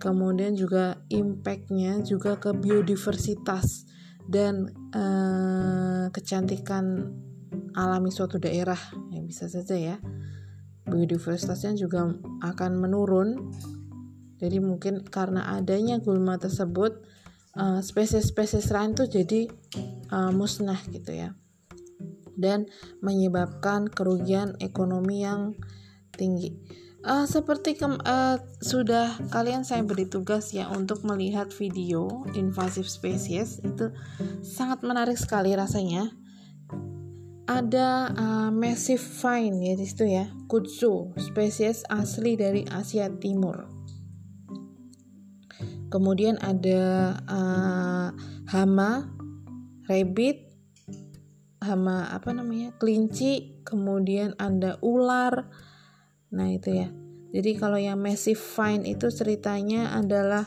Kemudian 0.06 0.54
juga 0.54 1.02
impactnya 1.10 2.06
juga 2.06 2.38
ke 2.38 2.54
biodiversitas 2.54 3.90
dan 4.30 4.70
uh, 4.94 6.14
kecantikan 6.14 7.10
alami 7.74 8.14
suatu 8.14 8.38
daerah 8.38 8.78
ya 9.10 9.26
bisa 9.26 9.50
saja 9.50 9.74
ya. 9.74 9.98
Biodiversitasnya 10.86 11.74
juga 11.74 12.06
akan 12.46 12.72
menurun. 12.78 13.50
Jadi 14.38 14.62
mungkin 14.62 15.02
karena 15.02 15.58
adanya 15.58 15.98
gulma 15.98 16.38
tersebut 16.38 17.02
uh, 17.58 17.82
spesies-spesies 17.82 18.70
lain 18.70 18.94
tuh 18.94 19.10
jadi 19.10 19.50
uh, 20.14 20.30
musnah 20.30 20.86
gitu 20.94 21.18
ya. 21.18 21.34
Dan 22.38 22.70
menyebabkan 23.02 23.90
kerugian 23.90 24.54
ekonomi 24.62 25.26
yang 25.26 25.58
tinggi. 26.14 26.54
Uh, 27.06 27.30
seperti 27.30 27.78
ke, 27.78 27.86
uh, 27.86 28.42
sudah 28.66 29.14
kalian 29.30 29.62
saya 29.62 29.86
beri 29.86 30.10
tugas 30.10 30.50
ya 30.50 30.66
untuk 30.74 31.06
melihat 31.06 31.54
video 31.54 32.26
invasive 32.34 32.90
species 32.90 33.62
itu 33.62 33.94
sangat 34.42 34.82
menarik 34.82 35.14
sekali 35.14 35.54
rasanya. 35.54 36.10
Ada 37.46 38.10
uh, 38.10 38.50
massive 38.50 39.06
find 39.06 39.62
ya 39.62 39.78
di 39.78 39.86
situ 39.86 40.10
ya, 40.10 40.34
kudzu 40.50 41.14
spesies 41.22 41.86
asli 41.94 42.34
dari 42.34 42.66
Asia 42.66 43.06
Timur 43.22 43.76
kemudian 45.96 46.36
ada 46.44 47.16
uh, 47.24 48.10
hama 48.52 49.08
rabbit 49.88 50.44
hama 51.64 52.12
apa 52.12 52.36
namanya 52.36 52.76
kelinci 52.76 53.64
kemudian 53.64 54.36
ada 54.36 54.76
ular 54.84 55.48
nah 56.36 56.52
itu 56.52 56.76
ya 56.76 56.92
jadi 57.32 57.52
kalau 57.56 57.80
yang 57.80 58.00
massive 58.00 58.40
find 58.40 58.84
itu 58.84 59.08
ceritanya 59.08 59.96
adalah 59.96 60.46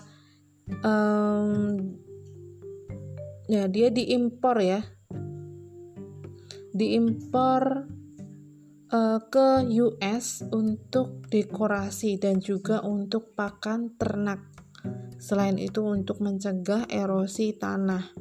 um, 0.84 1.96
ya 3.48 3.64
dia 3.72 3.88
diimpor 3.88 4.60
ya 4.60 4.84
diimpor 6.76 7.88
uh, 8.92 9.20
ke 9.26 9.48
US 9.80 10.44
untuk 10.52 11.24
dekorasi 11.32 12.20
dan 12.20 12.44
juga 12.44 12.84
untuk 12.84 13.32
pakan 13.32 13.96
ternak 13.96 14.58
Selain 15.18 15.58
itu 15.58 15.82
untuk 15.82 16.22
mencegah 16.22 16.86
erosi 16.86 17.50
tanah. 17.58 18.14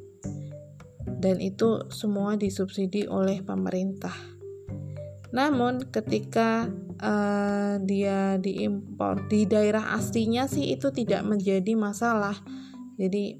Dan 1.08 1.38
itu 1.40 1.86
semua 1.94 2.36
disubsidi 2.36 3.06
oleh 3.06 3.46
pemerintah. 3.46 4.14
Namun 5.30 5.94
ketika 5.94 6.66
uh, 7.01 7.77
dia 7.82 8.42
diimpor 8.42 9.30
di 9.30 9.46
daerah 9.46 9.94
aslinya 9.98 10.50
sih 10.50 10.74
itu 10.74 10.89
tidak 10.94 11.25
menjadi 11.25 11.74
masalah. 11.77 12.38
Jadi 12.98 13.38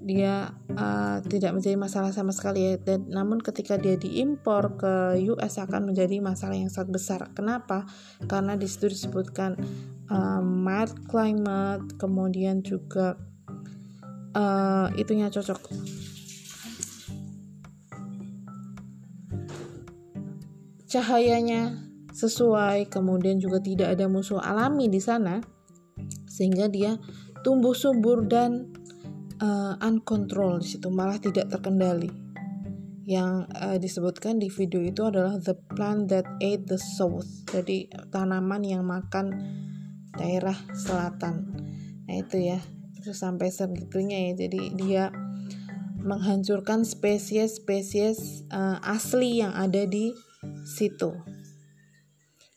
dia 0.00 0.50
uh, 0.74 1.22
tidak 1.22 1.54
menjadi 1.54 1.76
masalah 1.78 2.10
sama 2.10 2.34
sekali 2.34 2.72
ya. 2.72 2.74
Dan 2.80 3.10
namun 3.10 3.38
ketika 3.38 3.78
dia 3.78 3.94
diimpor 3.94 4.78
ke 4.80 5.22
US 5.30 5.58
akan 5.60 5.92
menjadi 5.92 6.18
masalah 6.18 6.56
yang 6.58 6.72
sangat 6.72 6.90
besar. 6.90 7.20
Kenapa? 7.36 7.86
Karena 8.26 8.58
di 8.58 8.66
situ 8.66 8.90
disebutkan 8.90 9.54
uh, 10.10 10.42
mild 10.42 11.06
climate, 11.06 11.94
kemudian 12.00 12.62
juga 12.64 13.14
uh, 14.34 14.88
itunya 14.98 15.30
cocok. 15.30 15.60
Cahayanya 20.90 21.89
sesuai, 22.10 22.90
kemudian 22.90 23.38
juga 23.38 23.62
tidak 23.62 23.94
ada 23.98 24.06
musuh 24.06 24.42
alami 24.42 24.90
di 24.90 24.98
sana, 24.98 25.40
sehingga 26.26 26.66
dia 26.70 26.98
tumbuh 27.42 27.72
subur 27.72 28.26
dan 28.26 28.70
uh, 29.40 29.74
uncontrolled 29.80 30.62
di 30.62 30.76
situ, 30.76 30.88
malah 30.90 31.18
tidak 31.18 31.48
terkendali. 31.48 32.10
Yang 33.06 33.50
uh, 33.58 33.78
disebutkan 33.80 34.38
di 34.38 34.46
video 34.52 34.82
itu 34.82 35.02
adalah 35.02 35.38
the 35.38 35.56
plant 35.74 36.10
that 36.10 36.26
ate 36.38 36.66
the 36.66 36.78
south, 36.78 37.26
jadi 37.50 37.90
tanaman 38.12 38.62
yang 38.62 38.86
makan 38.86 39.34
daerah 40.20 40.56
selatan 40.74 41.46
nah 42.10 42.14
itu 42.18 42.42
ya 42.42 42.58
itu 42.98 43.14
sampai 43.14 43.54
segitunya 43.54 44.30
ya 44.30 44.44
jadi 44.46 44.60
dia 44.74 45.04
menghancurkan 46.00 46.82
spesies-spesies 46.82 48.48
uh, 48.50 48.82
asli 48.82 49.44
yang 49.44 49.54
ada 49.54 49.86
di 49.86 50.10
situ 50.66 51.14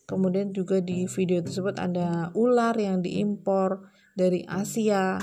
kemudian 0.06 0.52
juga 0.52 0.84
di 0.84 1.08
video 1.08 1.40
tersebut 1.42 1.80
ada 1.80 2.30
ular 2.36 2.76
yang 2.76 3.02
diimpor 3.02 3.90
dari 4.14 4.46
Asia. 4.46 5.18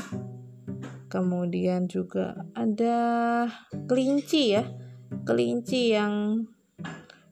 Kemudian 1.11 1.91
juga 1.91 2.47
ada 2.55 2.99
kelinci 3.91 4.55
ya. 4.55 4.63
Kelinci 5.27 5.91
yang 5.91 6.47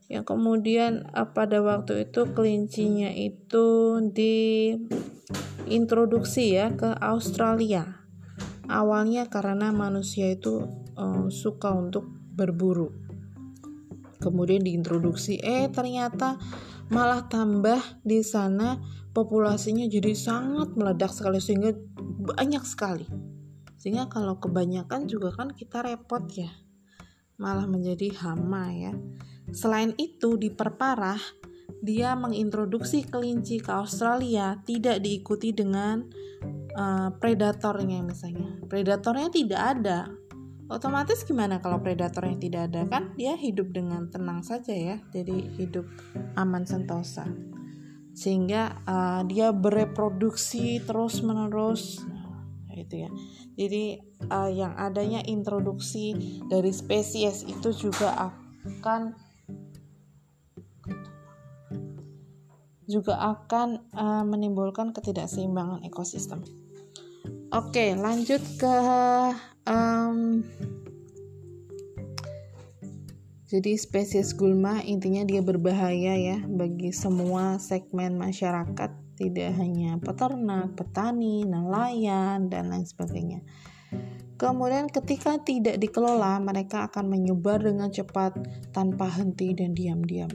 yang 0.09 0.25
kemudian 0.25 1.05
uh, 1.13 1.29
pada 1.31 1.61
waktu 1.61 2.09
itu 2.09 2.25
kelincinya 2.33 3.13
itu 3.13 4.01
diintroduksi 4.09 6.57
ya 6.57 6.73
ke 6.73 6.97
Australia. 6.97 8.01
Awalnya 8.65 9.29
karena 9.29 9.69
manusia 9.69 10.33
itu 10.33 10.65
uh, 10.97 11.29
suka 11.29 11.69
untuk 11.71 12.09
berburu. 12.09 12.89
Kemudian 14.19 14.65
diintroduksi 14.65 15.39
eh 15.39 15.71
ternyata 15.71 16.35
malah 16.89 17.25
tambah 17.29 17.81
di 18.01 18.21
sana 18.25 18.77
populasinya 19.13 19.85
jadi 19.89 20.13
sangat 20.13 20.73
meledak 20.73 21.13
sekali 21.13 21.41
sehingga 21.41 21.73
banyak 22.37 22.61
sekali 22.65 23.05
sehingga 23.79 24.11
kalau 24.11 24.37
kebanyakan 24.37 25.07
juga 25.07 25.31
kan 25.31 25.53
kita 25.55 25.85
repot 25.85 26.25
ya 26.33 26.51
malah 27.39 27.65
menjadi 27.65 28.11
hama 28.19 28.65
ya 28.75 28.93
Selain 29.53 29.97
itu, 29.97 30.37
diperparah, 30.37 31.19
dia 31.79 32.13
mengintroduksi 32.13 33.07
kelinci 33.07 33.63
ke 33.63 33.71
Australia 33.71 34.59
tidak 34.67 35.01
diikuti 35.01 35.55
dengan 35.55 36.05
uh, 36.75 37.09
predatornya 37.17 38.03
misalnya. 38.05 38.61
Predatornya 38.67 39.29
tidak 39.33 39.61
ada. 39.77 39.99
Otomatis 40.69 41.25
gimana 41.25 41.57
kalau 41.57 41.81
predatornya 41.81 42.37
tidak 42.37 42.61
ada 42.69 42.85
kan? 42.85 43.17
Dia 43.17 43.33
hidup 43.33 43.73
dengan 43.73 44.05
tenang 44.13 44.45
saja 44.45 44.69
ya. 44.69 45.01
Jadi 45.09 45.57
hidup 45.57 45.89
aman 46.37 46.61
sentosa. 46.69 47.25
Sehingga 48.13 48.77
uh, 48.85 49.25
dia 49.25 49.49
bereproduksi 49.49 50.85
terus-menerus. 50.85 52.05
Nah, 52.05 52.77
gitu 52.77 53.01
ya. 53.01 53.09
Jadi 53.57 53.97
uh, 54.29 54.51
yang 54.53 54.77
adanya 54.77 55.25
introduksi 55.25 56.13
dari 56.45 56.69
spesies 56.69 57.49
itu 57.49 57.73
juga 57.73 58.29
akan 58.61 59.17
juga 62.89 63.17
akan 63.21 63.89
uh, 63.93 64.25
menimbulkan 64.25 64.93
ketidakseimbangan 64.93 65.81
ekosistem. 65.81 66.45
Oke, 67.49 67.97
lanjut 67.97 68.41
ke 68.61 68.75
um, 69.69 70.41
jadi 73.49 73.73
spesies 73.81 74.37
gulma 74.37 74.77
intinya 74.85 75.25
dia 75.25 75.41
berbahaya 75.41 76.13
ya 76.13 76.37
bagi 76.45 76.93
semua 76.93 77.57
segmen 77.57 78.13
masyarakat, 78.13 78.91
tidak 79.17 79.49
hanya 79.57 79.97
peternak, 79.97 80.77
petani, 80.77 81.45
nelayan 81.49 82.45
dan 82.49 82.69
lain 82.69 82.85
sebagainya. 82.85 83.41
Kemudian 84.39 84.87
ketika 84.87 85.41
tidak 85.41 85.81
dikelola, 85.83 86.39
mereka 86.39 86.87
akan 86.87 87.11
menyebar 87.11 87.59
dengan 87.59 87.91
cepat 87.91 88.37
tanpa 88.71 89.09
henti 89.11 89.51
dan 89.51 89.75
diam-diam. 89.75 90.31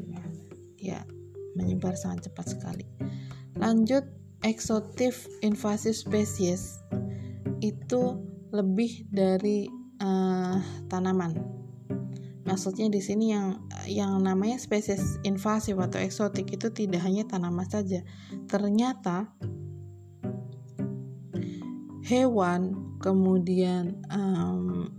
Ya, 0.76 1.07
menyebar 1.57 1.97
sangat 1.97 2.29
cepat 2.29 2.53
sekali. 2.53 2.85
Lanjut, 3.57 4.05
eksotif 4.45 5.25
invasif 5.41 5.97
spesies 5.97 6.83
itu 7.64 8.21
lebih 8.55 9.11
dari 9.11 9.67
uh, 9.99 10.63
tanaman 10.87 11.55
Maksudnya 12.45 12.93
di 12.93 13.01
sini 13.01 13.33
yang 13.33 13.57
yang 13.89 14.21
namanya 14.21 14.61
spesies 14.61 15.17
invasif 15.25 15.81
atau 15.81 15.97
eksotik 15.97 16.53
itu 16.53 16.69
tidak 16.69 17.01
hanya 17.01 17.25
tanaman 17.25 17.65
saja. 17.65 18.05
Ternyata 18.45 19.33
hewan, 22.05 22.93
kemudian 23.01 23.97
um, 24.13 24.93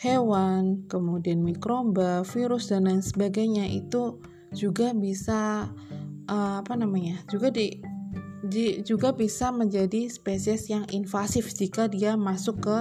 hewan, 0.00 0.88
kemudian 0.88 1.44
mikroba, 1.44 2.24
virus 2.24 2.72
dan 2.72 2.88
lain 2.88 3.04
sebagainya 3.04 3.68
itu 3.68 4.16
juga 4.56 4.96
bisa 4.96 5.68
uh, 6.24 6.64
apa 6.64 6.72
namanya? 6.72 7.20
juga 7.28 7.52
di, 7.52 7.84
juga 8.84 9.12
bisa 9.12 9.52
menjadi 9.52 10.08
spesies 10.08 10.72
yang 10.72 10.88
invasif 10.88 11.52
jika 11.52 11.92
dia 11.92 12.16
masuk 12.16 12.64
ke 12.64 12.76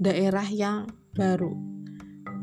daerah 0.00 0.46
yang 0.48 0.88
baru. 1.12 1.52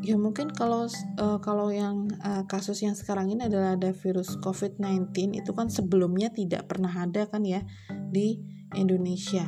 Ya 0.02 0.18
mungkin 0.18 0.50
kalau 0.50 0.90
uh, 1.22 1.38
kalau 1.46 1.70
yang 1.70 2.10
uh, 2.26 2.42
kasus 2.50 2.82
yang 2.82 2.98
sekarang 2.98 3.30
ini 3.30 3.46
adalah 3.46 3.78
ada 3.78 3.94
virus 3.94 4.34
COVID-19 4.42 5.38
itu 5.38 5.52
kan 5.54 5.70
sebelumnya 5.70 6.34
tidak 6.34 6.66
pernah 6.66 6.90
ada 6.90 7.30
kan 7.30 7.46
ya 7.46 7.62
di 8.10 8.42
Indonesia. 8.74 9.46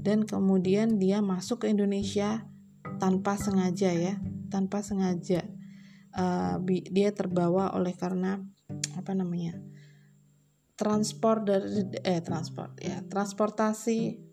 Dan 0.00 0.26
kemudian 0.26 0.98
dia 0.98 1.22
masuk 1.22 1.66
ke 1.66 1.66
Indonesia 1.70 2.46
tanpa 2.98 3.38
sengaja 3.38 3.94
ya 3.94 4.18
tanpa 4.50 4.82
sengaja. 4.82 5.46
Uh, 6.10 6.58
dia 6.66 7.14
terbawa 7.14 7.70
oleh 7.70 7.94
karena 7.94 8.42
apa 8.98 9.14
namanya 9.14 9.54
transport 10.80 11.44
dari 11.44 11.84
eh 12.00 12.24
transport 12.24 12.80
ya 12.80 13.04
transportasi 13.04 14.30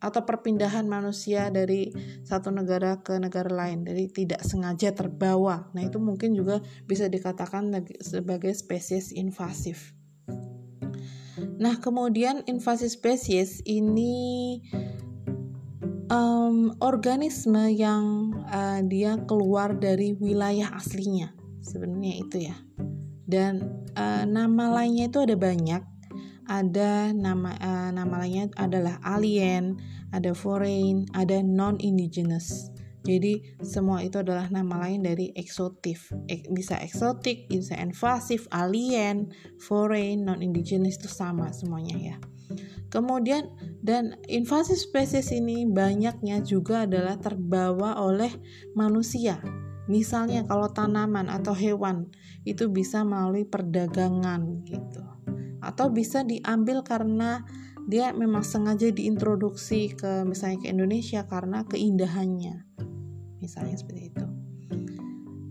atau 0.00 0.24
perpindahan 0.24 0.88
manusia 0.88 1.52
dari 1.52 1.92
satu 2.24 2.48
negara 2.48 3.04
ke 3.04 3.20
negara 3.20 3.52
lain, 3.52 3.84
dari 3.84 4.08
tidak 4.08 4.40
sengaja 4.40 4.96
terbawa. 4.96 5.68
Nah, 5.76 5.84
itu 5.84 6.00
mungkin 6.00 6.32
juga 6.32 6.64
bisa 6.88 7.04
dikatakan 7.06 7.68
sebagai 8.00 8.56
spesies 8.56 9.12
invasif. 9.12 9.92
Nah, 11.60 11.76
kemudian 11.76 12.40
invasi 12.48 12.88
spesies 12.88 13.60
ini 13.68 14.56
um, 16.08 16.72
organisme 16.80 17.68
yang 17.68 18.32
uh, 18.48 18.80
dia 18.80 19.20
keluar 19.28 19.76
dari 19.76 20.16
wilayah 20.16 20.72
aslinya, 20.80 21.36
sebenarnya 21.60 22.14
itu 22.16 22.36
ya. 22.48 22.56
Dan 23.28 23.84
uh, 24.00 24.24
nama 24.24 24.80
lainnya 24.80 25.12
itu 25.12 25.20
ada 25.20 25.36
banyak 25.36 25.89
ada 26.50 27.14
nama 27.14 27.54
uh, 27.62 27.90
nama 27.94 28.26
lainnya 28.26 28.50
adalah 28.58 28.98
alien, 29.06 29.78
ada 30.10 30.34
foreign, 30.34 31.06
ada 31.14 31.38
non 31.46 31.78
indigenous. 31.78 32.74
Jadi 33.06 33.56
semua 33.62 34.02
itu 34.04 34.20
adalah 34.20 34.50
nama 34.50 34.82
lain 34.84 35.06
dari 35.06 35.32
eksotif. 35.32 36.10
Ek, 36.28 36.50
bisa 36.52 36.76
eksotik, 36.82 37.48
bisa 37.48 37.78
invasif, 37.78 38.50
alien, 38.50 39.30
foreign, 39.62 40.26
non 40.26 40.42
indigenous 40.42 40.98
itu 40.98 41.06
sama 41.06 41.54
semuanya 41.54 41.96
ya. 41.96 42.16
Kemudian 42.90 43.46
dan 43.78 44.18
invasi 44.26 44.74
spesies 44.74 45.30
ini 45.30 45.64
banyaknya 45.70 46.42
juga 46.42 46.84
adalah 46.84 47.14
terbawa 47.22 48.02
oleh 48.02 48.34
manusia. 48.74 49.38
Misalnya 49.86 50.42
kalau 50.44 50.66
tanaman 50.74 51.30
atau 51.30 51.54
hewan 51.54 52.10
itu 52.42 52.66
bisa 52.66 53.06
melalui 53.06 53.46
perdagangan 53.46 54.66
gitu 54.66 55.09
atau 55.60 55.92
bisa 55.92 56.24
diambil 56.24 56.82
karena 56.84 57.44
dia 57.88 58.12
memang 58.12 58.44
sengaja 58.44 58.92
diintroduksi 58.92 59.96
ke 59.96 60.24
misalnya 60.28 60.62
ke 60.62 60.68
Indonesia 60.68 61.24
karena 61.24 61.64
keindahannya. 61.64 62.68
Misalnya 63.40 63.76
seperti 63.80 64.12
itu. 64.12 64.26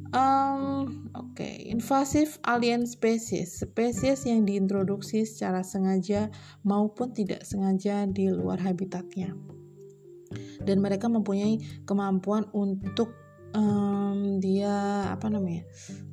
Um, 0.10 1.06
oke 1.14 1.38
okay. 1.38 1.70
invasif 1.70 2.42
alien 2.46 2.86
species. 2.86 3.62
Spesies 3.62 4.26
yang 4.26 4.46
diintroduksi 4.46 5.26
secara 5.26 5.62
sengaja 5.62 6.34
maupun 6.66 7.14
tidak 7.14 7.46
sengaja 7.46 8.10
di 8.10 8.30
luar 8.30 8.62
habitatnya. 8.62 9.34
Dan 10.62 10.82
mereka 10.82 11.10
mempunyai 11.10 11.62
kemampuan 11.86 12.46
untuk 12.54 13.14
um, 13.54 14.38
dia 14.38 15.10
apa 15.10 15.30
namanya 15.30 15.66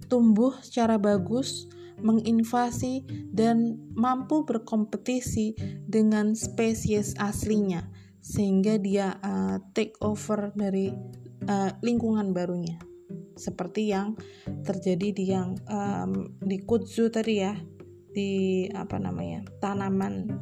tumbuh 0.07 0.55
secara 0.63 0.97
bagus 0.97 1.69
menginvasi 2.01 3.05
dan 3.33 3.81
mampu 3.97 4.45
berkompetisi 4.45 5.57
dengan 5.87 6.37
spesies 6.37 7.17
aslinya 7.17 7.89
sehingga 8.27 8.75
dia 8.83 9.23
uh, 9.23 9.63
take 9.71 9.95
over 10.03 10.51
dari 10.59 10.91
uh, 11.47 11.71
lingkungan 11.79 12.35
barunya. 12.35 12.75
Seperti 13.39 13.95
yang 13.95 14.19
terjadi 14.67 15.09
di 15.15 15.25
yang 15.31 15.55
um, 15.71 16.35
di 16.43 16.59
kudzu 16.59 17.07
tadi 17.13 17.39
ya 17.39 17.55
di 18.11 18.65
apa 18.73 18.97
namanya 18.97 19.45
tanaman 19.61 20.33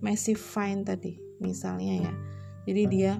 massive 0.00 0.40
vine 0.40 0.82
tadi 0.82 1.14
misalnya 1.38 2.10
ya. 2.10 2.12
Jadi 2.66 2.82
dia 2.90 3.12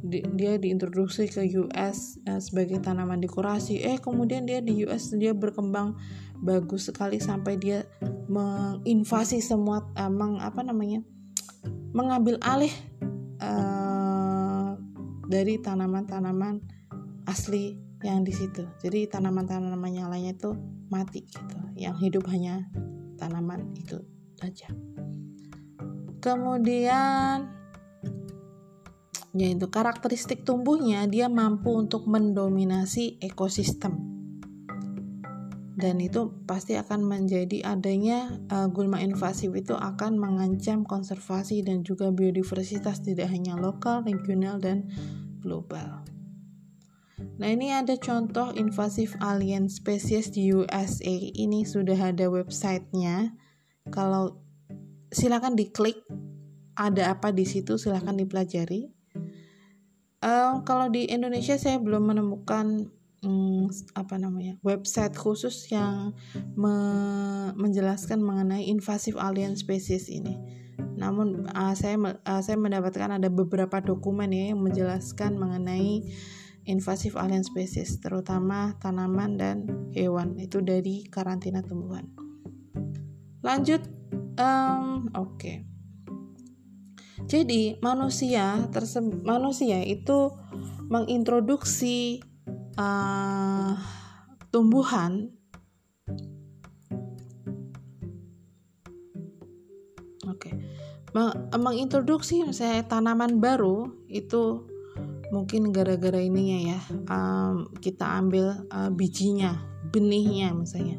di, 0.00 0.24
dia 0.34 0.56
diintroduksi 0.56 1.28
ke 1.28 1.44
US 1.60 2.16
uh, 2.24 2.40
sebagai 2.40 2.80
tanaman 2.80 3.20
dekorasi. 3.20 3.84
Eh 3.84 4.00
kemudian 4.00 4.48
dia 4.48 4.64
di 4.64 4.80
US 4.88 5.12
dia 5.12 5.36
berkembang 5.36 5.98
bagus 6.40 6.88
sekali 6.88 7.20
sampai 7.20 7.60
dia 7.60 7.84
menginvasi 8.28 9.44
semua 9.44 9.84
uh, 9.96 10.36
apa 10.40 10.60
namanya 10.64 11.04
mengambil 11.92 12.40
alih 12.40 12.72
uh, 13.44 14.74
dari 15.28 15.60
tanaman-tanaman 15.60 16.64
asli 17.28 17.76
yang 18.00 18.24
di 18.24 18.32
situ. 18.32 18.64
Jadi 18.80 19.06
tanaman-tanaman 19.06 19.92
yang 19.92 20.08
lainnya 20.08 20.34
itu 20.34 20.56
mati 20.88 21.28
gitu. 21.28 21.56
Yang 21.76 21.96
hidup 22.08 22.24
hanya 22.32 22.66
tanaman 23.20 23.76
itu 23.76 24.00
saja. 24.40 24.72
Kemudian 26.20 27.60
yaitu 29.30 29.70
karakteristik 29.70 30.42
tumbuhnya 30.42 31.06
dia 31.06 31.30
mampu 31.30 31.70
untuk 31.70 32.10
mendominasi 32.10 33.22
ekosistem 33.22 34.19
dan 35.80 35.96
itu 35.98 36.30
pasti 36.44 36.76
akan 36.76 37.08
menjadi 37.08 37.64
adanya 37.64 38.36
uh, 38.52 38.68
gulma 38.68 39.00
invasif 39.00 39.56
itu 39.56 39.72
akan 39.72 40.20
mengancam 40.20 40.84
konservasi 40.84 41.64
dan 41.64 41.80
juga 41.80 42.12
biodiversitas 42.12 43.00
tidak 43.00 43.32
hanya 43.32 43.56
lokal, 43.56 44.04
regional 44.04 44.60
dan 44.60 44.86
global. 45.40 46.04
Nah 47.40 47.48
ini 47.48 47.72
ada 47.72 47.96
contoh 47.96 48.52
invasif 48.52 49.16
alien 49.24 49.72
spesies 49.72 50.28
di 50.28 50.52
USA. 50.52 51.16
Ini 51.32 51.64
sudah 51.64 52.12
ada 52.12 52.28
websitenya. 52.28 53.32
Kalau 53.88 54.44
silakan 55.08 55.56
diklik 55.56 56.04
ada 56.76 57.16
apa 57.16 57.32
di 57.32 57.48
situ 57.48 57.80
silahkan 57.80 58.16
dipelajari. 58.16 58.92
Uh, 60.20 60.60
kalau 60.68 60.92
di 60.92 61.08
Indonesia 61.08 61.56
saya 61.56 61.80
belum 61.80 62.12
menemukan 62.12 62.92
hmm, 63.24 63.68
apa 63.96 64.16
namanya 64.16 64.56
website 64.64 65.16
khusus 65.16 65.68
yang 65.72 66.16
me 66.56 66.74
menjelaskan 67.56 68.20
mengenai 68.20 68.68
invasif 68.68 69.16
alien 69.16 69.56
species 69.56 70.08
ini. 70.08 70.36
Namun 70.96 71.48
uh, 71.52 71.72
saya 71.76 71.96
uh, 72.00 72.42
saya 72.44 72.56
mendapatkan 72.56 73.20
ada 73.20 73.28
beberapa 73.32 73.80
dokumen 73.80 74.32
ya 74.32 74.52
yang 74.52 74.60
menjelaskan 74.60 75.36
mengenai 75.36 76.04
invasif 76.68 77.16
alien 77.16 77.44
species, 77.44 78.00
terutama 78.00 78.76
tanaman 78.78 79.40
dan 79.40 79.56
hewan 79.96 80.36
itu 80.36 80.60
dari 80.60 81.08
karantina 81.08 81.64
tumbuhan. 81.64 82.08
Lanjut, 83.40 83.80
um, 84.36 85.08
oke. 85.16 85.36
Okay. 85.40 85.56
Jadi 87.30 87.78
manusia 87.78 88.66
tersebut 88.74 89.22
manusia 89.22 89.78
itu 89.86 90.34
mengintroduksi 90.90 92.26
uh, 92.80 93.76
tumbuhan 94.48 95.36
Oke. 100.30 100.52
Okay. 100.52 101.58
mengintroduksi 101.58 102.46
misalnya 102.46 102.86
tanaman 102.86 103.42
baru 103.42 103.92
itu 104.06 104.64
mungkin 105.30 105.70
gara-gara 105.70 106.18
ininya 106.18 106.74
ya 106.74 106.80
um, 107.06 107.70
kita 107.78 108.02
ambil 108.18 108.66
uh, 108.70 108.90
bijinya 108.90 109.58
benihnya 109.94 110.50
misalnya 110.54 110.98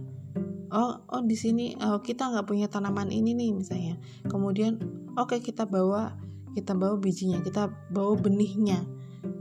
oh 0.72 1.04
oh 1.12 1.22
di 1.24 1.36
sini 1.36 1.76
oh, 1.80 2.00
kita 2.00 2.32
nggak 2.32 2.48
punya 2.48 2.72
tanaman 2.72 3.12
ini 3.12 3.36
nih 3.36 3.52
misalnya 3.52 4.00
kemudian 4.32 4.80
oke 5.20 5.36
okay, 5.36 5.39
kita 5.44 5.67
bawa 5.67 6.15
kita 6.56 6.72
bawa 6.76 6.96
bijinya 6.96 7.44
kita 7.44 7.67
bawa 7.91 8.15
benihnya 8.15 8.88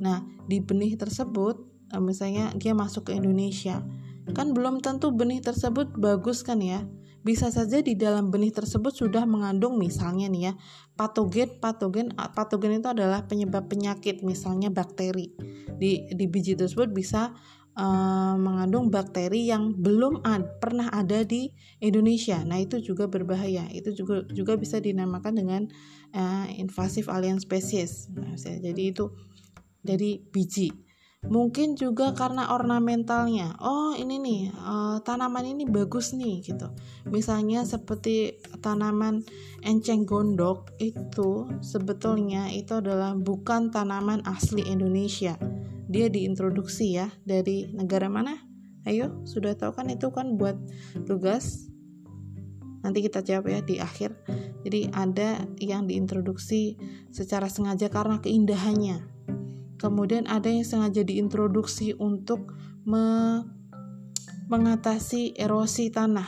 nah 0.03 0.26
di 0.50 0.59
benih 0.59 0.98
tersebut 0.98 1.69
misalnya 1.98 2.55
dia 2.55 2.70
masuk 2.76 3.11
ke 3.11 3.12
Indonesia. 3.18 3.83
Kan 4.31 4.55
belum 4.55 4.79
tentu 4.79 5.11
benih 5.11 5.42
tersebut 5.42 5.90
bagus 5.98 6.46
kan 6.46 6.62
ya? 6.62 6.87
Bisa 7.20 7.53
saja 7.53 7.83
di 7.83 7.98
dalam 7.98 8.33
benih 8.33 8.55
tersebut 8.55 8.94
sudah 8.96 9.29
mengandung 9.29 9.76
misalnya 9.76 10.24
nih 10.31 10.42
ya 10.48 10.53
patogen 10.96 11.61
patogen 11.61 12.16
patogen 12.16 12.81
itu 12.81 12.88
adalah 12.88 13.29
penyebab 13.29 13.66
penyakit 13.66 14.22
misalnya 14.22 14.70
bakteri. 14.70 15.35
Di 15.76 16.09
di 16.14 16.24
biji 16.31 16.57
tersebut 16.57 16.94
bisa 16.94 17.35
uh, 17.76 18.35
mengandung 18.40 18.88
bakteri 18.88 19.53
yang 19.53 19.76
belum 19.76 20.24
ad, 20.24 20.62
pernah 20.62 20.88
ada 20.88 21.20
di 21.26 21.53
Indonesia. 21.83 22.40
Nah 22.46 22.62
itu 22.62 22.81
juga 22.81 23.05
berbahaya. 23.11 23.68
Itu 23.68 23.92
juga 23.92 24.24
juga 24.33 24.57
bisa 24.57 24.81
dinamakan 24.81 25.35
dengan 25.37 25.62
uh, 26.16 26.46
invasive 26.57 27.11
alien 27.12 27.37
species. 27.37 28.09
Nah, 28.16 28.37
jadi 28.40 28.83
itu 28.96 29.12
dari 29.81 30.20
biji 30.20 30.89
mungkin 31.30 31.78
juga 31.78 32.11
karena 32.16 32.50
ornamentalnya. 32.50 33.54
Oh 33.62 33.94
ini 33.94 34.18
nih 34.18 34.40
uh, 34.50 34.98
tanaman 35.06 35.46
ini 35.46 35.62
bagus 35.62 36.11
nih 36.16 36.42
gitu. 36.42 36.74
Misalnya 37.06 37.62
seperti 37.62 38.42
tanaman 38.59 39.22
enceng 39.62 40.02
gondok 40.09 40.74
itu 40.83 41.46
sebetulnya 41.62 42.50
itu 42.50 42.83
adalah 42.83 43.14
bukan 43.14 43.70
tanaman 43.70 44.26
asli 44.26 44.66
Indonesia. 44.66 45.38
Dia 45.90 46.11
diintroduksi 46.11 46.98
ya 46.98 47.06
dari 47.22 47.70
negara 47.70 48.11
mana? 48.11 48.35
Ayo 48.83 49.22
sudah 49.22 49.54
tahu 49.54 49.76
kan 49.78 49.87
itu 49.87 50.11
kan 50.11 50.35
buat 50.35 50.59
tugas? 51.06 51.70
Nanti 52.80 53.04
kita 53.06 53.20
jawab 53.20 53.52
ya 53.52 53.61
di 53.61 53.76
akhir. 53.76 54.16
Jadi 54.64 54.88
ada 54.90 55.46
yang 55.61 55.85
diintroduksi 55.85 56.80
secara 57.12 57.46
sengaja 57.46 57.92
karena 57.92 58.18
keindahannya 58.18 59.20
Kemudian 59.80 60.28
ada 60.28 60.52
yang 60.52 60.60
sengaja 60.60 61.00
diintroduksi 61.00 61.96
untuk 61.96 62.52
me 62.84 63.40
mengatasi 64.50 65.38
erosi 65.40 65.88
tanah. 65.88 66.26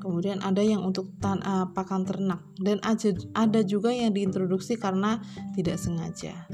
Kemudian 0.00 0.40
ada 0.40 0.64
yang 0.64 0.80
untuk 0.80 1.12
tan 1.20 1.44
uh, 1.44 1.68
pakan 1.76 2.08
ternak 2.08 2.40
dan 2.56 2.80
ada 3.36 3.60
juga 3.60 3.92
yang 3.92 4.16
diintroduksi 4.16 4.80
karena 4.80 5.20
tidak 5.52 5.76
sengaja. 5.76 6.48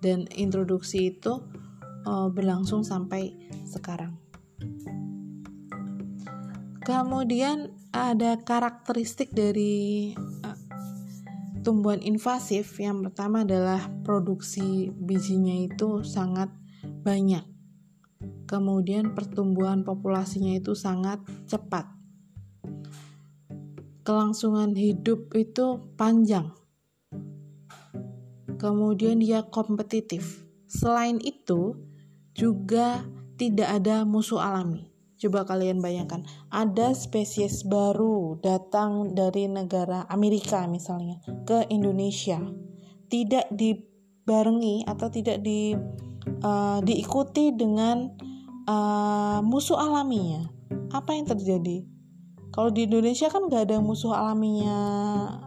Dan 0.00 0.24
introduksi 0.32 1.12
itu 1.12 1.42
uh, 2.08 2.32
berlangsung 2.32 2.80
sampai 2.80 3.34
sekarang. 3.68 4.16
Kemudian 6.86 7.74
ada 7.90 8.38
karakteristik 8.38 9.34
dari 9.34 10.14
tumbuhan 11.66 11.98
invasif 11.98 12.78
yang 12.78 13.02
pertama 13.02 13.42
adalah 13.42 13.90
produksi 14.06 14.94
bijinya 14.94 15.66
itu 15.66 16.06
sangat 16.06 16.46
banyak. 17.02 17.42
Kemudian 18.46 19.18
pertumbuhan 19.18 19.82
populasinya 19.82 20.54
itu 20.54 20.78
sangat 20.78 21.18
cepat. 21.50 21.90
Kelangsungan 24.06 24.78
hidup 24.78 25.34
itu 25.34 25.82
panjang. 25.98 26.54
Kemudian 28.62 29.18
dia 29.18 29.42
kompetitif. 29.50 30.46
Selain 30.70 31.18
itu, 31.18 31.74
juga 32.30 33.02
tidak 33.34 33.82
ada 33.82 34.06
musuh 34.06 34.38
alami. 34.38 34.86
Coba 35.16 35.48
kalian 35.48 35.80
bayangkan, 35.80 36.28
ada 36.52 36.92
spesies 36.92 37.64
baru 37.64 38.36
datang 38.44 39.16
dari 39.16 39.48
negara 39.48 40.04
Amerika 40.12 40.68
misalnya 40.68 41.24
ke 41.48 41.64
Indonesia, 41.72 42.36
tidak 43.08 43.48
dibarengi 43.48 44.84
atau 44.84 45.08
tidak 45.08 45.40
di 45.40 45.72
uh, 46.44 46.78
diikuti 46.84 47.56
dengan 47.56 48.12
uh, 48.68 49.40
musuh 49.40 49.80
alaminya. 49.80 50.52
Apa 50.92 51.16
yang 51.16 51.24
terjadi? 51.24 51.88
Kalau 52.52 52.72
di 52.72 52.88
Indonesia 52.88 53.28
kan 53.28 53.52
gak 53.52 53.68
ada 53.68 53.80
musuh 53.80 54.16
alaminya 54.16 54.78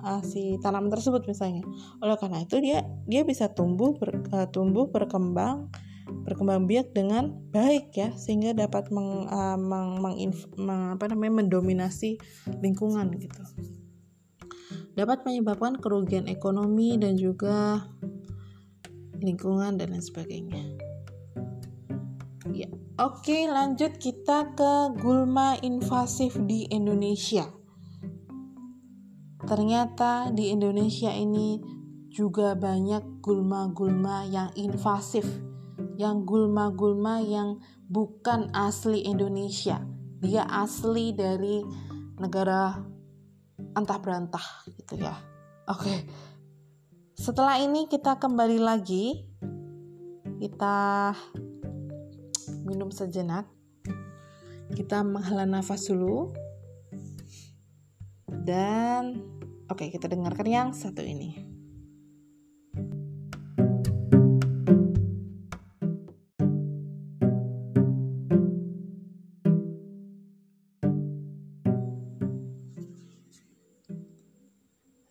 uh, 0.02 0.22
si 0.26 0.58
tanaman 0.62 0.90
tersebut 0.94 1.26
misalnya. 1.26 1.62
Oleh 2.02 2.18
karena 2.18 2.42
itu 2.42 2.58
dia 2.58 2.86
dia 3.06 3.22
bisa 3.26 3.50
tumbuh 3.54 3.94
ber, 3.98 4.18
uh, 4.34 4.50
tumbuh 4.50 4.90
berkembang 4.90 5.70
berkembang 6.26 6.66
biak 6.70 6.94
dengan 6.94 7.34
baik 7.54 7.94
ya 7.94 8.10
sehingga 8.18 8.54
dapat 8.54 8.90
meng, 8.94 9.30
uh, 9.30 9.58
meng, 9.58 10.02
meng, 10.02 10.16
meng, 10.58 10.84
apa 10.98 11.10
namanya 11.10 11.42
mendominasi 11.46 12.18
lingkungan 12.62 13.14
gitu. 13.18 13.42
Dapat 14.94 15.24
menyebabkan 15.24 15.80
kerugian 15.80 16.28
ekonomi 16.28 17.00
dan 17.00 17.16
juga 17.16 17.88
lingkungan 19.20 19.80
dan 19.80 19.96
lain 19.96 20.04
sebagainya. 20.04 20.64
Ya 22.50 22.68
oke 22.98 23.38
lanjut 23.48 24.02
kita 24.02 24.58
ke 24.58 24.74
gulma 25.00 25.56
invasif 25.62 26.36
di 26.44 26.68
Indonesia. 26.68 27.48
Ternyata 29.46 30.30
di 30.30 30.54
Indonesia 30.54 31.10
ini 31.10 31.58
juga 32.10 32.58
banyak 32.58 33.22
gulma-gulma 33.24 34.26
yang 34.28 34.50
invasif 34.58 35.26
yang 36.00 36.24
gulma-gulma 36.24 37.20
yang 37.20 37.60
bukan 37.92 38.48
asli 38.56 39.04
Indonesia. 39.04 39.84
Dia 40.24 40.48
asli 40.48 41.12
dari 41.12 41.60
negara 42.16 42.80
entah 43.76 44.00
berantah 44.00 44.64
gitu 44.80 44.96
ya. 44.96 45.20
Oke. 45.68 46.08
Setelah 47.20 47.60
ini 47.60 47.92
kita 47.92 48.16
kembali 48.16 48.64
lagi. 48.64 49.28
Kita 50.40 51.12
minum 52.64 52.96
sejenak. 52.96 53.52
Kita 54.72 55.04
menghela 55.04 55.44
nafas 55.44 55.92
dulu. 55.92 56.32
Dan 58.24 59.20
oke, 59.68 59.92
kita 59.92 60.08
dengarkan 60.08 60.48
yang 60.48 60.68
satu 60.72 61.04
ini. 61.04 61.49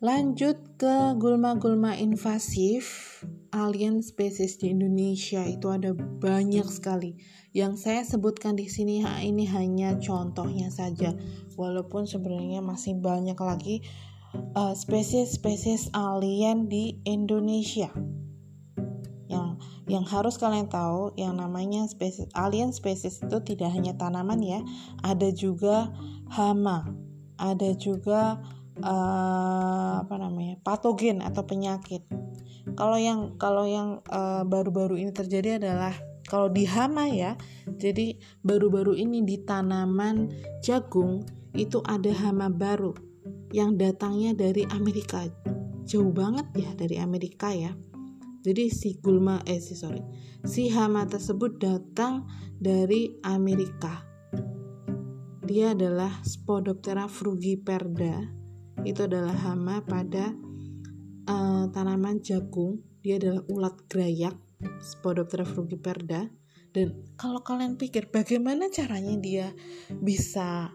Lanjut 0.09 0.57
ke 0.81 1.13
gulma-gulma 1.21 1.93
invasif 1.93 3.21
alien 3.53 4.01
spesies 4.01 4.57
di 4.57 4.73
Indonesia 4.73 5.45
itu 5.45 5.69
ada 5.69 5.93
banyak 5.93 6.65
sekali. 6.65 7.13
Yang 7.53 7.85
saya 7.85 8.01
sebutkan 8.01 8.57
di 8.57 8.65
sini 8.65 9.05
ini 9.05 9.45
hanya 9.45 10.01
contohnya 10.01 10.73
saja. 10.73 11.13
Walaupun 11.53 12.09
sebenarnya 12.09 12.65
masih 12.65 12.97
banyak 12.97 13.37
lagi 13.37 13.85
uh, 14.57 14.73
spesies-spesies 14.73 15.93
alien 15.93 16.65
di 16.65 16.97
Indonesia. 17.05 17.93
Yang 19.29 19.61
yang 19.85 20.09
harus 20.09 20.41
kalian 20.41 20.73
tahu 20.73 21.13
yang 21.21 21.37
namanya 21.37 21.85
spesies 21.85 22.25
alien 22.33 22.73
spesies 22.73 23.21
itu 23.21 23.37
tidak 23.45 23.77
hanya 23.77 23.93
tanaman 23.93 24.41
ya, 24.41 24.65
ada 25.05 25.29
juga 25.29 25.93
hama, 26.33 26.97
ada 27.37 27.77
juga 27.77 28.41
uh, 28.83 30.03
apa 30.03 30.15
namanya 30.15 30.59
patogen 30.63 31.21
atau 31.21 31.43
penyakit. 31.43 32.03
Kalau 32.77 32.95
yang 32.95 33.35
kalau 33.35 33.65
yang 33.65 33.99
eh, 34.07 34.43
baru-baru 34.45 35.01
ini 35.01 35.11
terjadi 35.11 35.59
adalah 35.59 35.91
kalau 36.29 36.47
di 36.47 36.63
hama 36.63 37.09
ya, 37.09 37.33
jadi 37.65 38.15
baru-baru 38.45 38.93
ini 38.93 39.25
di 39.25 39.41
tanaman 39.41 40.29
jagung 40.61 41.25
itu 41.57 41.81
ada 41.83 42.13
hama 42.13 42.47
baru 42.53 42.93
yang 43.49 43.75
datangnya 43.75 44.37
dari 44.37 44.63
Amerika. 44.69 45.25
Jauh 45.89 46.13
banget 46.13 46.45
ya 46.53 46.69
dari 46.77 47.01
Amerika 47.01 47.49
ya. 47.49 47.73
Jadi 48.45 48.71
si 48.71 48.95
gulma 49.01 49.41
eh 49.43 49.59
si 49.59 49.73
sorry, 49.75 50.05
si 50.45 50.69
hama 50.71 51.09
tersebut 51.09 51.57
datang 51.59 52.29
dari 52.55 53.17
Amerika. 53.25 54.05
Dia 55.43 55.73
adalah 55.73 56.21
Spodoptera 56.21 57.09
frugiperda 57.09 58.38
itu 58.87 59.05
adalah 59.07 59.35
hama 59.35 59.83
pada 59.83 60.31
uh, 61.27 61.65
tanaman 61.71 62.23
jagung. 62.23 62.83
Dia 62.99 63.15
adalah 63.15 63.43
ulat 63.47 63.75
grayak 63.87 64.35
Spodoptera 64.83 65.47
frugiperda 65.47 66.27
dan 66.69 66.93
kalau 67.17 67.41
kalian 67.41 67.81
pikir 67.81 68.13
bagaimana 68.13 68.69
caranya 68.69 69.17
dia 69.17 69.47
bisa 69.89 70.69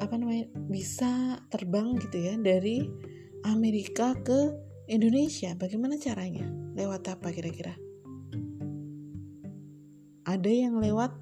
apa 0.00 0.14
namanya 0.16 0.48
bisa 0.72 1.38
terbang 1.52 1.94
gitu 2.00 2.16
ya 2.16 2.34
dari 2.40 2.88
Amerika 3.44 4.16
ke 4.16 4.54
Indonesia? 4.88 5.52
Bagaimana 5.58 6.00
caranya? 6.00 6.48
Lewat 6.72 7.06
apa 7.12 7.28
kira-kira? 7.30 7.76
Ada 10.24 10.50
yang 10.50 10.80
lewat 10.80 11.21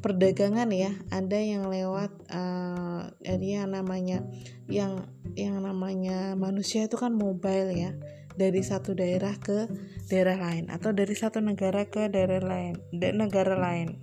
perdagangan 0.00 0.68
ya. 0.72 0.92
Ada 1.08 1.38
yang 1.40 1.68
lewat 1.68 2.12
uh, 2.30 3.10
yang 3.24 3.72
namanya 3.72 4.24
yang 4.68 5.08
yang 5.36 5.60
namanya 5.60 6.34
manusia 6.38 6.86
itu 6.86 6.96
kan 6.96 7.14
mobile 7.16 7.72
ya. 7.72 7.92
Dari 8.36 8.60
satu 8.60 8.92
daerah 8.92 9.32
ke 9.40 9.64
daerah 10.12 10.36
lain 10.36 10.68
atau 10.68 10.92
dari 10.92 11.16
satu 11.16 11.40
negara 11.40 11.88
ke 11.88 12.12
daerah 12.12 12.44
lain 12.44 12.76
negara 12.92 13.56
lain. 13.56 13.96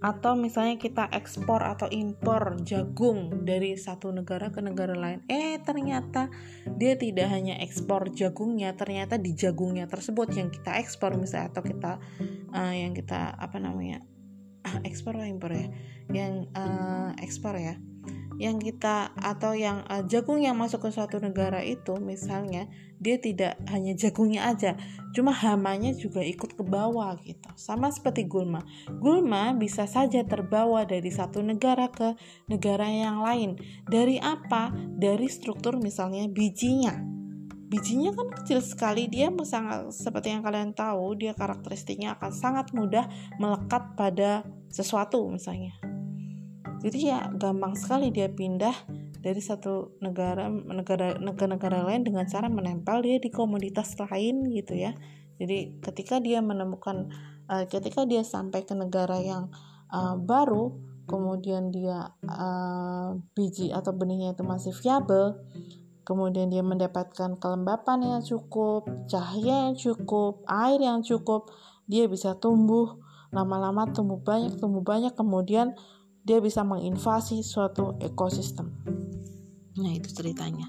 Atau 0.00 0.32
misalnya 0.32 0.80
kita 0.80 1.12
ekspor 1.12 1.60
atau 1.60 1.84
impor 1.92 2.56
jagung 2.64 3.44
dari 3.44 3.76
satu 3.76 4.08
negara 4.08 4.48
ke 4.48 4.64
negara 4.64 4.96
lain 4.96 5.20
eh 5.28 5.60
ternyata 5.60 6.32
dia 6.80 6.96
tidak 6.96 7.28
hanya 7.28 7.60
ekspor 7.60 8.08
jagungnya 8.08 8.72
ternyata 8.80 9.20
di 9.20 9.36
jagungnya 9.36 9.84
tersebut 9.92 10.32
yang 10.32 10.48
kita 10.48 10.80
ekspor 10.80 11.20
misalnya 11.20 11.52
atau 11.52 11.60
kita 11.60 11.92
uh, 12.56 12.72
yang 12.72 12.96
kita 12.96 13.36
apa 13.36 13.60
namanya 13.60 14.00
ekspor 14.84 15.16
atau 15.18 15.28
impor 15.28 15.52
ya. 15.52 15.68
Yang 16.10 16.48
uh, 16.56 17.12
ekspor 17.20 17.54
ya. 17.56 17.76
Yang 18.40 18.72
kita 18.72 19.12
atau 19.20 19.52
yang 19.52 19.84
uh, 19.88 20.00
jagung 20.08 20.40
yang 20.40 20.56
masuk 20.56 20.88
ke 20.88 20.90
suatu 20.90 21.20
negara 21.20 21.60
itu 21.60 22.00
misalnya 22.00 22.72
dia 22.96 23.20
tidak 23.20 23.60
hanya 23.68 23.92
jagungnya 23.92 24.48
aja 24.48 24.76
cuma 25.12 25.32
hamanya 25.32 25.92
juga 25.92 26.24
ikut 26.24 26.56
ke 26.56 26.62
bawah 26.64 27.20
gitu. 27.20 27.50
Sama 27.58 27.92
seperti 27.92 28.24
gulma. 28.24 28.64
Gulma 28.88 29.52
bisa 29.52 29.84
saja 29.84 30.24
terbawa 30.24 30.88
dari 30.88 31.12
satu 31.12 31.44
negara 31.44 31.92
ke 31.92 32.16
negara 32.48 32.88
yang 32.88 33.20
lain. 33.20 33.60
Dari 33.84 34.16
apa? 34.22 34.72
Dari 34.96 35.28
struktur 35.28 35.76
misalnya 35.76 36.24
bijinya 36.30 37.19
bijinya 37.70 38.10
kan 38.10 38.28
kecil 38.42 38.58
sekali 38.58 39.06
dia 39.06 39.30
sangat 39.46 39.94
seperti 39.94 40.34
yang 40.34 40.42
kalian 40.42 40.74
tahu 40.74 41.14
dia 41.14 41.38
karakteristiknya 41.38 42.18
akan 42.18 42.34
sangat 42.34 42.66
mudah 42.74 43.06
melekat 43.38 43.94
pada 43.94 44.42
sesuatu 44.66 45.22
misalnya. 45.30 45.78
Jadi 46.82 46.98
ya 47.06 47.30
gampang 47.30 47.78
sekali 47.78 48.10
dia 48.10 48.26
pindah 48.26 48.74
dari 49.22 49.38
satu 49.38 50.00
negara 50.02 50.50
negara 50.50 51.14
negara 51.22 51.54
negara 51.54 51.78
lain 51.86 52.02
dengan 52.02 52.26
cara 52.26 52.50
menempel 52.50 53.06
dia 53.06 53.22
di 53.22 53.30
komoditas 53.30 53.94
lain 53.94 54.50
gitu 54.50 54.74
ya. 54.74 54.90
Jadi 55.38 55.78
ketika 55.78 56.18
dia 56.18 56.42
menemukan 56.42 57.06
uh, 57.46 57.64
ketika 57.70 58.02
dia 58.02 58.26
sampai 58.26 58.66
ke 58.66 58.74
negara 58.74 59.22
yang 59.22 59.46
uh, 59.94 60.18
baru 60.18 60.74
kemudian 61.06 61.70
dia 61.70 62.10
uh, 62.26 63.14
biji 63.34 63.70
atau 63.70 63.94
benihnya 63.94 64.34
itu 64.34 64.42
masih 64.42 64.74
viable 64.74 65.38
kemudian 66.10 66.50
dia 66.50 66.66
mendapatkan 66.66 67.38
kelembapan 67.38 68.18
yang 68.18 68.22
cukup 68.26 68.90
cahaya 69.06 69.70
yang 69.70 69.78
cukup 69.78 70.42
air 70.50 70.82
yang 70.82 71.06
cukup 71.06 71.54
dia 71.86 72.10
bisa 72.10 72.34
tumbuh 72.34 72.98
lama-lama 73.30 73.86
tumbuh 73.94 74.18
banyak 74.18 74.58
tumbuh 74.58 74.82
banyak 74.82 75.14
kemudian 75.14 75.78
dia 76.24 76.38
bisa 76.38 76.62
menginvasi 76.66 77.40
suatu 77.40 77.96
ekosistem. 78.00 78.68
Nah, 79.80 79.92
itu 79.92 80.12
ceritanya. 80.12 80.68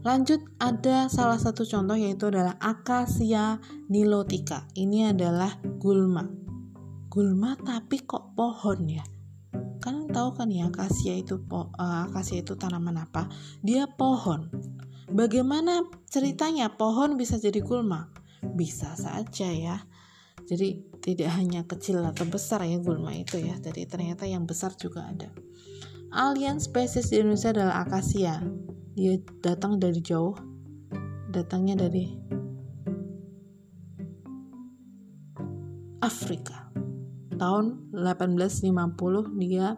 Lanjut 0.00 0.40
ada 0.56 1.12
salah 1.12 1.36
satu 1.36 1.68
contoh 1.68 1.92
yaitu 1.92 2.32
adalah 2.32 2.56
Acacia 2.56 3.60
nilotica. 3.92 4.64
Ini 4.72 5.12
adalah 5.12 5.60
gulma. 5.76 6.24
Gulma 7.12 7.52
tapi 7.60 8.00
kok 8.00 8.32
pohon 8.32 8.88
ya? 8.88 9.04
Kalian 9.78 10.10
tahu 10.10 10.34
kan 10.34 10.48
ya 10.50 10.68
akasia 10.68 11.18
itu 11.18 11.40
uh, 11.50 12.08
akasia 12.08 12.42
itu 12.42 12.56
tanaman 12.58 12.98
apa? 12.98 13.28
Dia 13.60 13.86
pohon. 13.90 14.50
Bagaimana 15.12 15.84
ceritanya 16.08 16.72
pohon 16.74 17.20
bisa 17.20 17.36
jadi 17.36 17.60
gulma? 17.60 18.10
Bisa 18.42 18.96
saja 18.96 19.48
ya. 19.52 19.84
Jadi 20.44 20.94
tidak 21.04 21.36
hanya 21.36 21.68
kecil 21.68 22.00
atau 22.00 22.24
besar 22.24 22.64
ya 22.64 22.80
gulma 22.80 23.12
itu 23.12 23.36
ya 23.36 23.60
jadi 23.60 23.84
ternyata 23.84 24.24
yang 24.24 24.48
besar 24.48 24.72
juga 24.72 25.04
ada 25.04 25.28
alien 26.16 26.56
spesies 26.56 27.12
di 27.12 27.20
Indonesia 27.20 27.52
adalah 27.52 27.84
akasia 27.84 28.40
dia 28.96 29.20
datang 29.44 29.76
dari 29.76 30.00
jauh 30.00 30.32
datangnya 31.28 31.84
dari 31.84 32.08
Afrika 36.00 36.63
tahun 37.44 37.92
1850 37.92 38.72
dia 39.36 39.76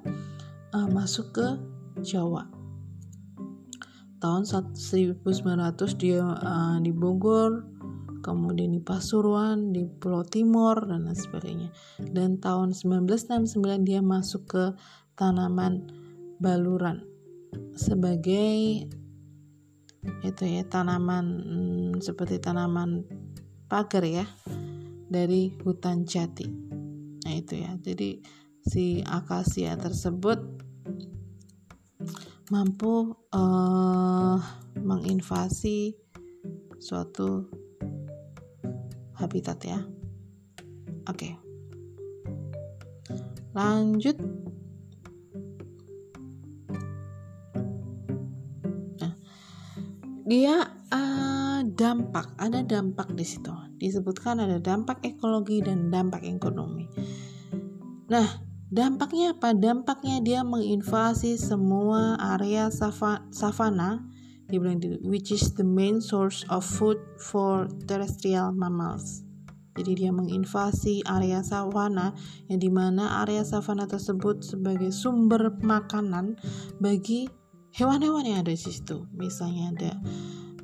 uh, 0.70 0.86
masuk 0.86 1.34
ke 1.34 1.46
Jawa 2.06 2.46
tahun 4.22 4.46
1900 4.46 5.18
dia 5.98 6.22
uh, 6.22 6.78
di 6.78 6.94
Bogor 6.94 7.66
kemudian 8.26 8.74
di 8.74 8.82
Pasuruan, 8.82 9.70
di 9.70 9.86
Pulau 9.86 10.26
Timur 10.26 10.82
dan 10.82 11.06
lain 11.06 11.14
sebagainya. 11.14 11.70
Dan 12.02 12.42
tahun 12.42 12.74
1969 12.74 13.86
dia 13.86 14.02
masuk 14.02 14.50
ke 14.50 14.64
tanaman 15.14 15.86
baluran 16.42 17.06
sebagai 17.78 18.84
itu 20.26 20.42
ya 20.44 20.62
tanaman 20.66 21.24
hmm, 21.24 21.92
seperti 22.02 22.42
tanaman 22.42 23.06
pagar 23.70 24.02
ya 24.02 24.26
dari 25.06 25.54
hutan 25.62 26.02
jati. 26.02 26.65
Itu 27.36 27.60
ya. 27.60 27.76
Jadi 27.76 28.24
si 28.64 29.04
akasia 29.04 29.76
tersebut 29.76 30.40
mampu 32.48 33.12
uh, 33.34 34.38
menginvasi 34.80 35.92
suatu 36.80 37.50
habitat 39.18 39.58
ya. 39.66 39.80
Oke. 41.06 41.34
Lanjut. 43.56 44.16
Nah, 49.00 49.12
dia 50.28 50.56
uh, 50.92 51.60
dampak, 51.64 52.36
ada 52.36 52.60
dampak 52.60 53.16
di 53.16 53.24
situ. 53.24 53.50
Disebutkan 53.80 54.44
ada 54.44 54.60
dampak 54.60 55.00
ekologi 55.04 55.64
dan 55.64 55.88
dampak 55.88 56.22
ekonomi. 56.28 56.84
Nah, 58.06 58.26
dampaknya 58.70 59.34
apa? 59.34 59.50
Dampaknya 59.50 60.22
dia 60.22 60.40
menginvasi 60.46 61.34
semua 61.34 62.14
area 62.38 62.70
savana 63.34 64.06
dibilang 64.46 64.78
which 65.02 65.34
is 65.34 65.58
the 65.58 65.66
main 65.66 65.98
source 65.98 66.46
of 66.46 66.62
food 66.62 67.02
for 67.18 67.66
terrestrial 67.90 68.54
mammals. 68.54 69.26
Jadi 69.76 70.06
dia 70.06 70.10
menginvasi 70.14 71.04
area 71.04 71.42
savana 71.42 72.14
yang 72.48 72.62
di 72.62 72.70
mana 72.70 73.26
area 73.26 73.44
savana 73.44 73.84
tersebut 73.84 74.40
sebagai 74.40 74.88
sumber 74.88 75.52
makanan 75.60 76.38
bagi 76.80 77.28
hewan-hewan 77.76 78.24
yang 78.24 78.38
ada 78.46 78.54
di 78.54 78.60
situ. 78.62 79.04
Misalnya 79.12 79.74
ada 79.76 79.92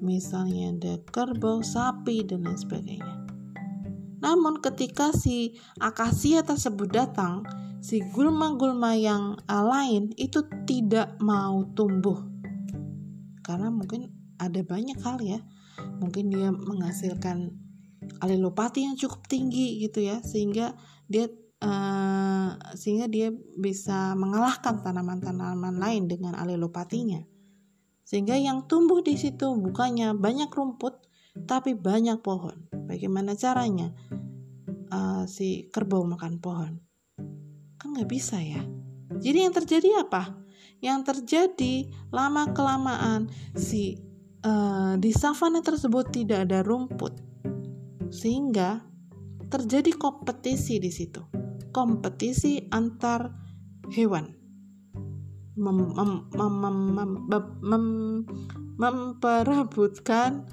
misalnya 0.01 0.73
ada 0.73 0.95
kerbau, 1.13 1.61
sapi 1.61 2.25
dan 2.25 2.47
lain 2.47 2.57
sebagainya. 2.57 3.22
Namun 4.23 4.63
ketika 4.63 5.11
si 5.11 5.59
akasia 5.83 6.47
tersebut 6.47 6.89
datang, 6.95 7.43
si 7.83 7.99
gulma-gulma 8.15 8.95
yang 8.95 9.35
lain 9.51 10.15
itu 10.15 10.47
tidak 10.63 11.19
mau 11.19 11.67
tumbuh. 11.75 12.23
Karena 13.43 13.69
mungkin 13.75 14.15
ada 14.39 14.63
banyak 14.63 14.99
hal 15.03 15.19
ya. 15.19 15.43
Mungkin 15.99 16.31
dia 16.31 16.55
menghasilkan 16.55 17.51
alilopati 18.23 18.87
yang 18.87 18.95
cukup 18.95 19.27
tinggi 19.27 19.83
gitu 19.83 20.03
ya 20.03 20.19
sehingga 20.23 20.75
dia 21.07 21.31
uh, 21.63 22.59
sehingga 22.75 23.07
dia 23.07 23.31
bisa 23.59 24.15
mengalahkan 24.19 24.83
tanaman-tanaman 24.83 25.79
lain 25.79 26.11
dengan 26.11 26.35
alilopatinya 26.35 27.23
sehingga 28.03 28.35
yang 28.35 28.67
tumbuh 28.67 29.01
di 29.01 29.15
situ 29.15 29.55
bukannya 29.55 30.19
banyak 30.19 30.51
rumput 30.51 31.01
tapi 31.49 31.73
banyak 31.73 32.21
pohon. 32.21 32.69
Bagaimana 32.85 33.33
caranya 33.33 33.89
uh, 34.93 35.25
si 35.25 35.73
kerbau 35.73 36.05
makan 36.05 36.39
pohon. 36.39 36.73
Kan 37.81 37.97
nggak 37.97 38.11
bisa 38.13 38.39
ya? 38.39 38.63
Jadi 39.19 39.39
yang 39.43 39.55
terjadi 39.57 39.89
apa? 40.05 40.37
Yang 40.85 41.01
terjadi 41.15 41.75
lama 42.13 42.53
kelamaan 42.53 43.33
si 43.57 43.99
uh, 44.45 44.95
di 45.01 45.11
savana 45.11 45.65
tersebut 45.65 46.13
tidak 46.13 46.47
ada 46.47 46.61
rumput. 46.61 47.17
Sehingga 48.13 48.85
terjadi 49.49 49.97
kompetisi 49.97 50.77
di 50.77 50.93
situ. 50.93 51.25
Kompetisi 51.73 52.69
antar 52.69 53.33
hewan. 53.93 54.29
Mem, 55.53 55.79
mem, 55.93 56.13
mem, 56.33 56.55
mem, 56.65 57.09
mem, 57.29 57.45
mem, 57.61 57.87
memperebutkan 58.81 60.49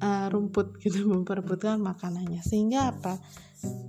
uh, 0.00 0.26
rumput 0.32 0.80
gitu 0.80 1.04
memperebutkan 1.12 1.80
makanannya. 1.80 2.40
Sehingga 2.40 2.92
apa 2.96 3.20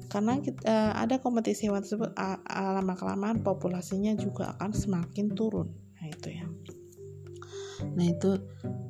karena 0.10 0.42
kita, 0.42 0.66
uh, 0.66 0.94
ada 0.98 1.22
kompetisi 1.22 1.70
hewan 1.70 1.86
tersebut 1.86 2.10
uh, 2.18 2.42
lama 2.50 2.98
kelamaan 2.98 3.46
populasinya 3.46 4.18
juga 4.18 4.58
akan 4.58 4.72
semakin 4.74 5.38
turun. 5.38 5.70
Nah 6.02 6.08
itu 6.10 6.28
ya. 6.34 6.46
Nah 7.94 8.06
itu 8.10 8.32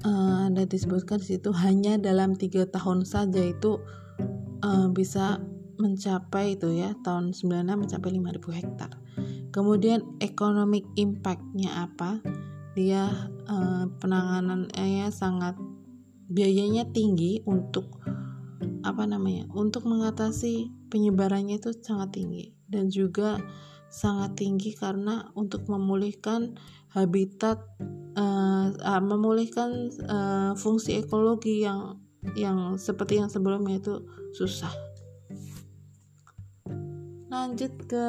uh, 0.08 0.48
ada 0.48 0.64
disebutkan 0.64 1.20
di 1.20 1.36
situ 1.36 1.52
hanya 1.52 2.00
dalam 2.00 2.40
tiga 2.40 2.64
tahun 2.66 3.04
saja 3.04 3.44
itu 3.44 3.84
uh, 4.64 4.88
bisa 4.96 5.44
mencapai 5.80 6.60
itu 6.60 6.76
ya 6.76 6.96
tahun 7.04 7.32
96 7.32 7.68
mencapai 7.68 8.10
5000 8.16 8.60
hektar. 8.64 8.92
Kemudian 9.50 10.06
economic 10.24 10.86
impactnya 10.96 11.90
apa? 11.90 12.24
Dia 12.78 13.10
uh, 13.50 13.92
penanganannya 14.00 15.12
sangat 15.12 15.60
biayanya 16.30 16.86
tinggi 16.94 17.42
untuk 17.44 17.90
apa 18.84 19.04
namanya 19.08 19.48
untuk 19.52 19.88
mengatasi 19.88 20.72
penyebarannya 20.92 21.60
itu 21.60 21.72
sangat 21.80 22.16
tinggi. 22.16 22.52
Dan 22.70 22.94
juga 22.94 23.42
sangat 23.90 24.38
tinggi 24.38 24.78
karena 24.78 25.34
untuk 25.34 25.66
memulihkan 25.66 26.54
habitat 26.94 27.62
uh, 28.18 28.70
uh, 28.74 29.02
memulihkan 29.02 29.90
uh, 30.06 30.52
fungsi 30.54 31.02
ekologi 31.02 31.66
yang 31.66 31.98
yang 32.38 32.78
seperti 32.78 33.18
yang 33.18 33.32
sebelumnya 33.32 33.80
itu 33.80 34.06
susah. 34.36 34.72
Lanjut 37.30 37.74
ke 37.86 38.08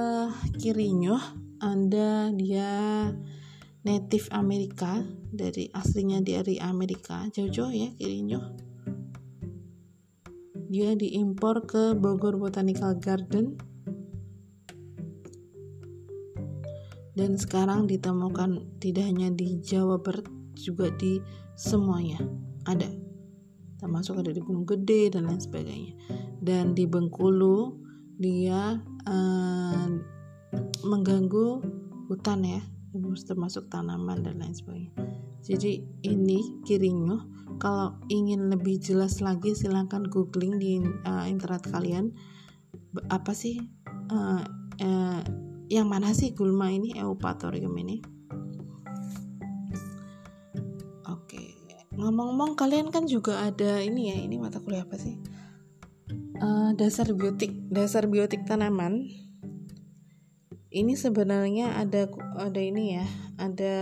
kirinya 0.61 1.17
anda 1.61 2.33
dia 2.33 3.09
native 3.85 4.29
Amerika 4.33 5.01
dari 5.33 5.69
aslinya 5.73 6.25
dari 6.25 6.57
Amerika. 6.61 7.29
Jauh-jauh 7.29 7.73
ya 7.73 7.89
kirinya 7.97 8.70
dia 10.71 10.95
diimpor 10.95 11.67
ke 11.67 11.99
Bogor 11.99 12.39
Botanical 12.39 12.95
Garden. 13.03 13.59
Dan 17.19 17.35
sekarang 17.35 17.91
ditemukan 17.91 18.79
tidak 18.79 19.11
hanya 19.11 19.35
di 19.35 19.59
Jawa 19.59 19.99
Barat 19.99 20.31
juga 20.55 20.95
di 20.95 21.19
semuanya 21.59 22.23
ada. 22.71 22.87
Termasuk 23.83 24.23
ada 24.23 24.31
di 24.31 24.39
Gunung 24.39 24.63
Gede 24.63 25.11
dan 25.11 25.27
lain 25.27 25.43
sebagainya. 25.43 25.99
Dan 26.39 26.79
di 26.79 26.87
Bengkulu 26.87 27.75
dia 28.23 28.79
uh, 29.11 29.87
mengganggu 30.87 31.67
hutan 32.07 32.47
ya 32.47 32.63
termasuk 33.25 33.71
tanaman 33.71 34.23
dan 34.27 34.43
lain 34.43 34.55
sebagainya. 34.55 34.93
Jadi 35.41 35.83
ini 36.05 36.61
kirinya 36.67 37.23
kalau 37.63 37.97
ingin 38.13 38.51
lebih 38.51 38.81
jelas 38.81 39.23
lagi 39.23 39.57
silahkan 39.57 40.05
googling 40.09 40.61
di 40.61 40.81
uh, 41.07 41.25
internet 41.27 41.65
kalian. 41.71 42.13
Apa 43.09 43.33
sih? 43.33 43.63
Uh, 44.11 44.43
uh, 44.83 45.21
yang 45.71 45.87
mana 45.87 46.11
sih 46.11 46.35
gulma 46.35 46.69
ini? 46.75 46.95
Eupatorium 46.99 47.73
ini. 47.79 48.03
Oke 51.07 51.61
ngomong-ngomong 52.01 52.57
kalian 52.57 52.89
kan 52.89 53.05
juga 53.05 53.45
ada 53.45 53.83
ini 53.85 54.09
ya 54.09 54.17
ini 54.25 54.41
mata 54.41 54.63
kuliah 54.63 54.89
apa 54.89 54.97
sih? 54.97 55.21
Uh, 56.41 56.73
dasar 56.73 57.13
biotik 57.13 57.53
dasar 57.69 58.09
biotik 58.09 58.49
tanaman 58.49 59.13
ini 60.71 60.95
sebenarnya 60.95 61.79
ada 61.79 62.07
ada 62.39 62.61
ini 62.63 62.99
ya 62.99 63.07
ada 63.39 63.77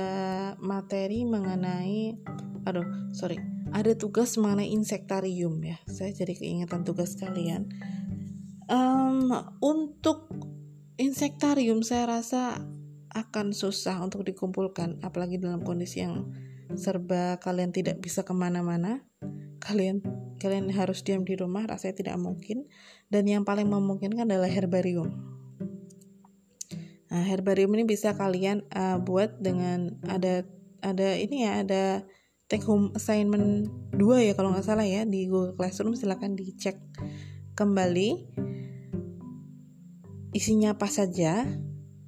materi 0.60 1.28
mengenai 1.28 2.16
aduh 2.64 2.84
sorry 3.12 3.36
ada 3.72 3.92
tugas 3.96 4.36
mengenai 4.40 4.72
insektarium 4.72 5.60
ya. 5.60 5.76
Saya 5.88 6.12
jadi 6.12 6.32
keingetan 6.36 6.84
tugas 6.88 7.16
kalian. 7.20 7.68
Um, 8.68 9.32
untuk 9.64 10.28
insektarium 11.00 11.80
saya 11.84 12.20
rasa 12.20 12.60
akan 13.08 13.56
susah 13.56 13.96
untuk 14.04 14.28
dikumpulkan 14.28 15.00
apalagi 15.00 15.40
dalam 15.40 15.64
kondisi 15.64 16.04
yang 16.04 16.28
serba 16.76 17.40
kalian 17.40 17.72
tidak 17.72 18.00
bisa 18.00 18.24
ke 18.24 18.32
mana-mana. 18.36 19.04
Kalian 19.60 20.04
kalian 20.38 20.70
harus 20.70 21.02
diam 21.02 21.26
di 21.26 21.34
rumah 21.34 21.66
rasanya 21.66 22.00
tidak 22.00 22.16
mungkin. 22.20 22.68
Dan 23.08 23.28
yang 23.28 23.44
paling 23.44 23.68
memungkinkan 23.68 24.28
adalah 24.28 24.48
herbarium 24.48 25.37
Nah, 27.08 27.24
herbarium 27.24 27.72
ini 27.72 27.88
bisa 27.88 28.12
kalian 28.12 28.68
uh, 28.72 29.00
buat 29.00 29.40
dengan 29.40 29.96
ada 30.04 30.44
ada 30.84 31.08
ini 31.16 31.48
ya, 31.48 31.64
ada 31.64 31.84
take 32.48 32.64
home 32.64 32.92
assignment 32.96 33.68
2 33.96 34.28
ya 34.28 34.32
kalau 34.32 34.52
nggak 34.52 34.64
salah 34.64 34.84
ya 34.84 35.04
di 35.08 35.28
Google 35.28 35.56
Classroom. 35.56 35.96
Silahkan 35.96 36.36
dicek 36.36 36.76
kembali. 37.56 38.28
Isinya 40.36 40.76
apa 40.76 40.88
saja? 40.92 41.48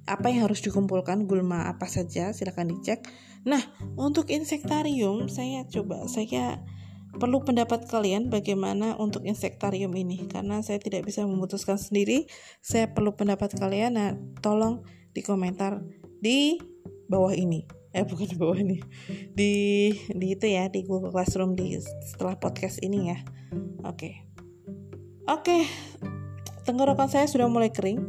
Apa 0.05 0.29
yang 0.29 0.45
harus 0.45 0.61
dikumpulkan? 0.61 1.25
Gulma 1.25 1.69
apa 1.69 1.89
saja? 1.89 2.33
Silahkan 2.33 2.69
dicek. 2.69 3.01
Nah 3.45 3.61
untuk 3.97 4.29
insektarium 4.29 5.25
saya 5.29 5.65
coba 5.65 6.05
saya 6.05 6.61
perlu 7.11 7.43
pendapat 7.43 7.87
kalian 7.91 8.31
bagaimana 8.31 8.95
untuk 8.95 9.27
insektarium 9.27 9.91
ini? 9.95 10.27
Karena 10.31 10.63
saya 10.63 10.79
tidak 10.79 11.07
bisa 11.07 11.27
memutuskan 11.27 11.75
sendiri. 11.75 12.27
Saya 12.63 12.91
perlu 12.91 13.15
pendapat 13.15 13.51
kalian. 13.57 13.99
Nah 13.99 14.15
tolong 14.39 14.87
di 15.11 15.19
komentar 15.25 15.83
di 16.23 16.61
bawah 17.11 17.35
ini. 17.35 17.67
Eh 17.91 18.07
bukan 18.07 18.27
di 18.27 18.37
bawah 18.39 18.55
ini. 18.55 18.79
Di 19.35 19.51
di 20.07 20.27
itu 20.31 20.47
ya 20.47 20.71
di 20.71 20.87
Google 20.87 21.11
Classroom 21.11 21.59
di 21.59 21.75
setelah 22.07 22.39
podcast 22.39 22.79
ini 22.79 23.11
ya. 23.11 23.19
Oke. 23.83 23.95
Okay. 23.95 24.13
oke. 25.27 25.43
Okay. 25.43 25.61
tenggorokan 26.61 27.09
saya 27.09 27.27
sudah 27.27 27.49
mulai 27.51 27.73
kering. 27.73 27.99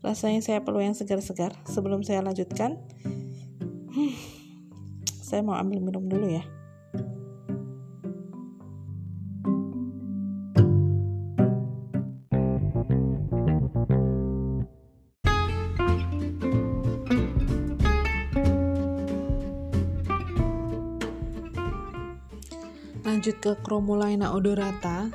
Rasanya 0.00 0.40
saya 0.40 0.60
perlu 0.62 0.80
yang 0.80 0.94
segar-segar 0.94 1.56
sebelum 1.66 2.06
saya 2.06 2.22
lanjutkan. 2.22 2.78
Hmm, 3.90 4.14
saya 5.02 5.42
mau 5.42 5.58
ambil 5.58 5.82
minum 5.82 6.06
dulu 6.06 6.30
ya 6.30 6.46
lanjut 23.20 23.36
ke 23.36 23.52
Chromolaena 23.60 24.32
odorata. 24.32 25.12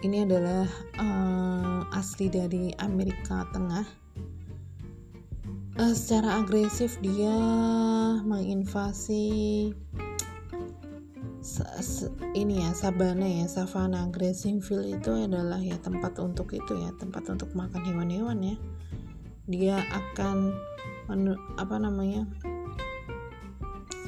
Ini 0.00 0.24
adalah 0.24 0.64
uh, 0.96 1.84
asli 1.92 2.32
dari 2.32 2.72
Amerika 2.80 3.44
Tengah. 3.52 3.84
Uh, 5.76 5.92
secara 5.92 6.40
agresif 6.40 6.96
dia 7.04 7.36
menginvasi 8.24 9.28
ini 12.32 12.64
ya 12.64 12.72
sabana 12.72 13.28
ya 13.28 13.44
savana 13.52 14.08
grazing 14.08 14.64
field 14.64 14.88
itu 14.88 15.28
adalah 15.28 15.60
ya 15.60 15.76
tempat 15.84 16.16
untuk 16.16 16.56
itu 16.56 16.72
ya 16.72 16.88
tempat 16.96 17.28
untuk 17.28 17.52
makan 17.52 17.84
hewan-hewan 17.84 18.40
ya. 18.40 18.56
Dia 19.44 19.76
akan 19.92 20.56
apa 21.60 21.76
namanya 21.76 22.24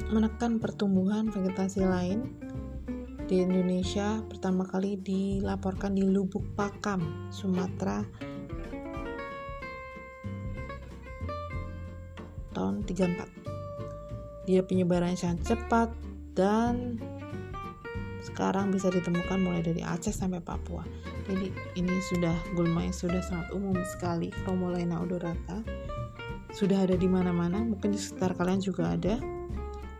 menekan 0.09 0.57
pertumbuhan 0.57 1.29
vegetasi 1.29 1.85
lain 1.85 2.38
di 3.29 3.45
Indonesia 3.45 4.25
pertama 4.25 4.65
kali 4.65 4.97
dilaporkan 4.97 5.93
di 5.93 6.01
Lubuk 6.01 6.41
Pakam, 6.57 7.29
Sumatera 7.29 8.01
tahun 12.57 12.81
34. 12.89 14.49
Dia 14.49 14.65
penyebarannya 14.65 15.13
sangat 15.13 15.45
cepat 15.45 15.93
dan 16.33 16.97
sekarang 18.25 18.73
bisa 18.73 18.89
ditemukan 18.89 19.37
mulai 19.45 19.61
dari 19.61 19.85
Aceh 19.85 20.09
sampai 20.09 20.41
Papua. 20.41 20.81
Jadi 21.29 21.53
ini 21.77 21.95
sudah 22.09 22.33
gulma 22.57 22.81
yang 22.81 22.97
sudah 22.97 23.21
sangat 23.21 23.53
umum 23.53 23.77
sekali, 23.93 24.33
Chromolaena 24.41 25.05
odorata. 25.05 25.61
Sudah 26.49 26.81
ada 26.81 26.97
di 26.97 27.05
mana-mana, 27.05 27.61
mungkin 27.61 27.93
di 27.93 28.01
sekitar 28.01 28.33
kalian 28.33 28.57
juga 28.57 28.97
ada. 28.97 29.21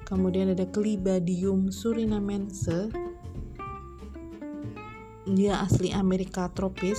Kemudian 0.10 0.50
ada 0.50 0.66
Clibadium 0.66 1.70
surinamense 1.70 3.09
dia 5.34 5.62
asli 5.62 5.94
Amerika 5.94 6.50
tropis. 6.54 6.98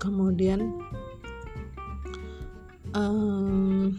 Kemudian 0.00 0.84
um, 2.92 3.96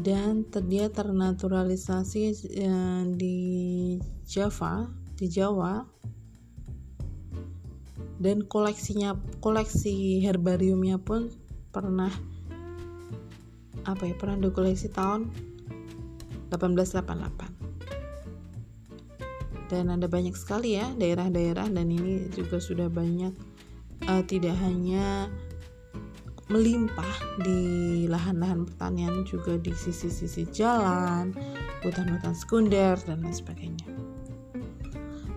dan 0.00 0.48
dia 0.66 0.90
ternaturalisasi 0.90 2.20
uh, 2.58 3.02
di 3.14 3.38
Java 4.26 4.88
di 5.14 5.26
Jawa. 5.30 5.86
Dan 8.20 8.44
koleksinya 8.44 9.16
koleksi 9.40 10.20
herbariumnya 10.20 11.00
pun 11.00 11.32
pernah 11.72 12.12
apa 13.88 14.04
ya 14.04 14.12
pernah 14.12 14.36
dikoleksi 14.36 14.92
tahun 14.92 15.32
1888 16.52 17.59
dan 19.70 19.94
ada 19.94 20.10
banyak 20.10 20.34
sekali 20.34 20.74
ya 20.74 20.90
daerah-daerah 20.98 21.70
dan 21.70 21.86
ini 21.86 22.26
juga 22.34 22.58
sudah 22.58 22.90
banyak 22.90 23.30
uh, 24.10 24.22
tidak 24.26 24.58
hanya 24.58 25.30
melimpah 26.50 27.14
di 27.46 28.04
lahan-lahan 28.10 28.66
pertanian 28.66 29.22
juga 29.22 29.54
di 29.54 29.70
sisi-sisi 29.70 30.50
jalan, 30.50 31.30
hutan-hutan 31.86 32.34
sekunder 32.34 32.98
dan 33.06 33.22
lain 33.22 33.30
sebagainya. 33.30 33.86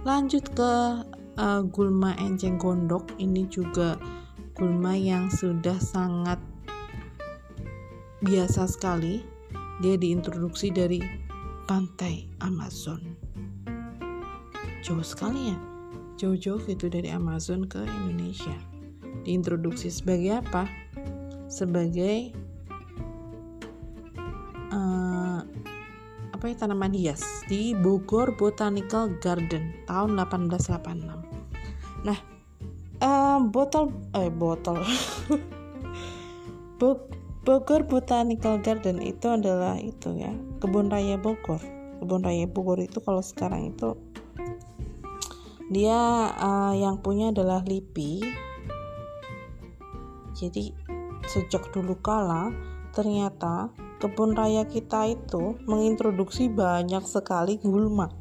Lanjut 0.03 0.41
ke 0.57 1.05
uh, 1.37 1.61
gulma 1.69 2.17
enceng 2.17 2.57
gondok 2.57 3.13
ini 3.21 3.45
juga 3.45 4.01
gulma 4.57 4.97
yang 4.97 5.29
sudah 5.29 5.77
sangat 5.77 6.41
biasa 8.25 8.65
sekali. 8.65 9.21
Dia 9.85 9.97
diintroduksi 9.97 10.73
dari 10.73 11.01
pantai 11.69 12.25
Amazon. 12.41 13.22
Jauh 14.83 15.01
sekali 15.01 15.55
ya, 15.55 15.57
jauh-jauh 16.19 16.59
gitu 16.67 16.91
dari 16.91 17.07
Amazon 17.07 17.65
ke 17.65 17.81
Indonesia. 17.81 18.53
Diintroduksi 19.23 19.87
sebagai 19.87 20.43
apa? 20.43 20.67
sebagai 21.53 22.33
uh, 24.73 25.45
apa 26.33 26.43
ya 26.49 26.55
tanaman 26.57 26.97
hias 26.97 27.21
di 27.45 27.77
Bogor 27.77 28.33
Botanical 28.33 29.13
Garden 29.21 29.85
tahun 29.85 30.17
1886. 30.17 31.13
Nah, 32.01 32.19
uh, 33.05 33.37
botol 33.53 33.93
eh 34.17 34.33
botol 34.33 34.81
Bogor 37.45 37.85
Botanical 37.85 38.57
Garden 38.65 38.97
itu 38.97 39.29
adalah 39.29 39.77
itu 39.77 40.09
ya 40.17 40.33
kebun 40.57 40.89
raya 40.89 41.21
Bogor. 41.21 41.61
Kebun 42.01 42.25
raya 42.25 42.49
Bogor 42.49 42.81
itu 42.81 42.97
kalau 42.97 43.21
sekarang 43.21 43.77
itu 43.77 43.93
dia 45.73 46.29
uh, 46.37 46.73
yang 46.77 47.01
punya 47.01 47.33
adalah 47.33 47.65
LIPI. 47.65 48.21
Jadi 50.37 50.69
sejak 51.25 51.73
dulu 51.73 51.97
kala 51.97 52.53
ternyata 52.93 53.73
kebun 53.97 54.37
raya 54.37 54.69
kita 54.69 55.09
itu 55.09 55.57
mengintroduksi 55.65 56.53
banyak 56.53 57.01
sekali 57.09 57.57
gulma. 57.57 58.13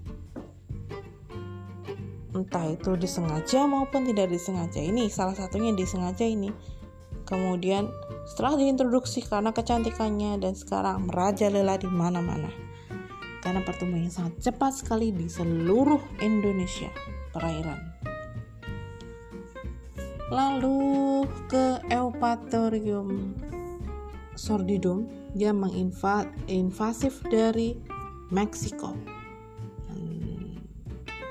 Entah 2.32 2.72
itu 2.72 2.96
disengaja 2.96 3.68
maupun 3.68 4.08
tidak 4.08 4.32
disengaja. 4.32 4.80
Ini 4.80 5.12
salah 5.12 5.36
satunya 5.36 5.76
disengaja 5.76 6.24
ini. 6.24 6.48
Kemudian 7.28 7.92
setelah 8.24 8.56
diintroduksi 8.56 9.28
karena 9.28 9.52
kecantikannya 9.52 10.40
dan 10.40 10.56
sekarang 10.56 11.12
merajalela 11.12 11.76
di 11.76 11.88
mana-mana. 11.92 12.48
Karena 13.44 13.60
pertumbuhannya 13.60 14.08
sangat 14.08 14.40
cepat 14.40 14.72
sekali 14.80 15.12
di 15.12 15.28
seluruh 15.28 16.00
Indonesia 16.24 16.88
perairan. 17.32 17.80
Lalu 20.32 21.26
ke 21.48 21.80
Eupatorium 21.92 23.36
sordidum 24.32 25.04
dia 25.36 25.52
menginvasif 25.52 27.20
dari 27.28 27.76
Meksiko. 28.32 28.96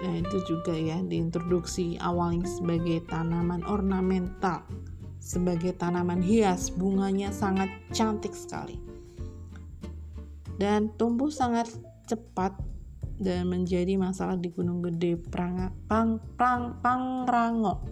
Nah 0.02 0.18
itu 0.18 0.38
juga 0.50 0.74
ya 0.74 0.98
diintroduksi 1.02 1.98
awalnya 2.02 2.46
sebagai 2.50 3.06
tanaman 3.06 3.62
ornamental 3.70 4.66
sebagai 5.22 5.78
tanaman 5.78 6.20
hias. 6.20 6.74
Bunganya 6.74 7.30
sangat 7.30 7.70
cantik 7.94 8.34
sekali. 8.34 8.82
Dan 10.58 10.94
tumbuh 10.98 11.30
sangat 11.30 11.70
cepat 12.10 12.58
dan 13.22 13.46
menjadi 13.46 13.94
masalah 14.02 14.34
di 14.34 14.50
Gunung 14.50 14.82
Gede 14.82 15.14
Prang, 15.14 15.70
Pang, 15.86 16.18
Pang, 16.34 16.82
Pangrango. 16.82 17.86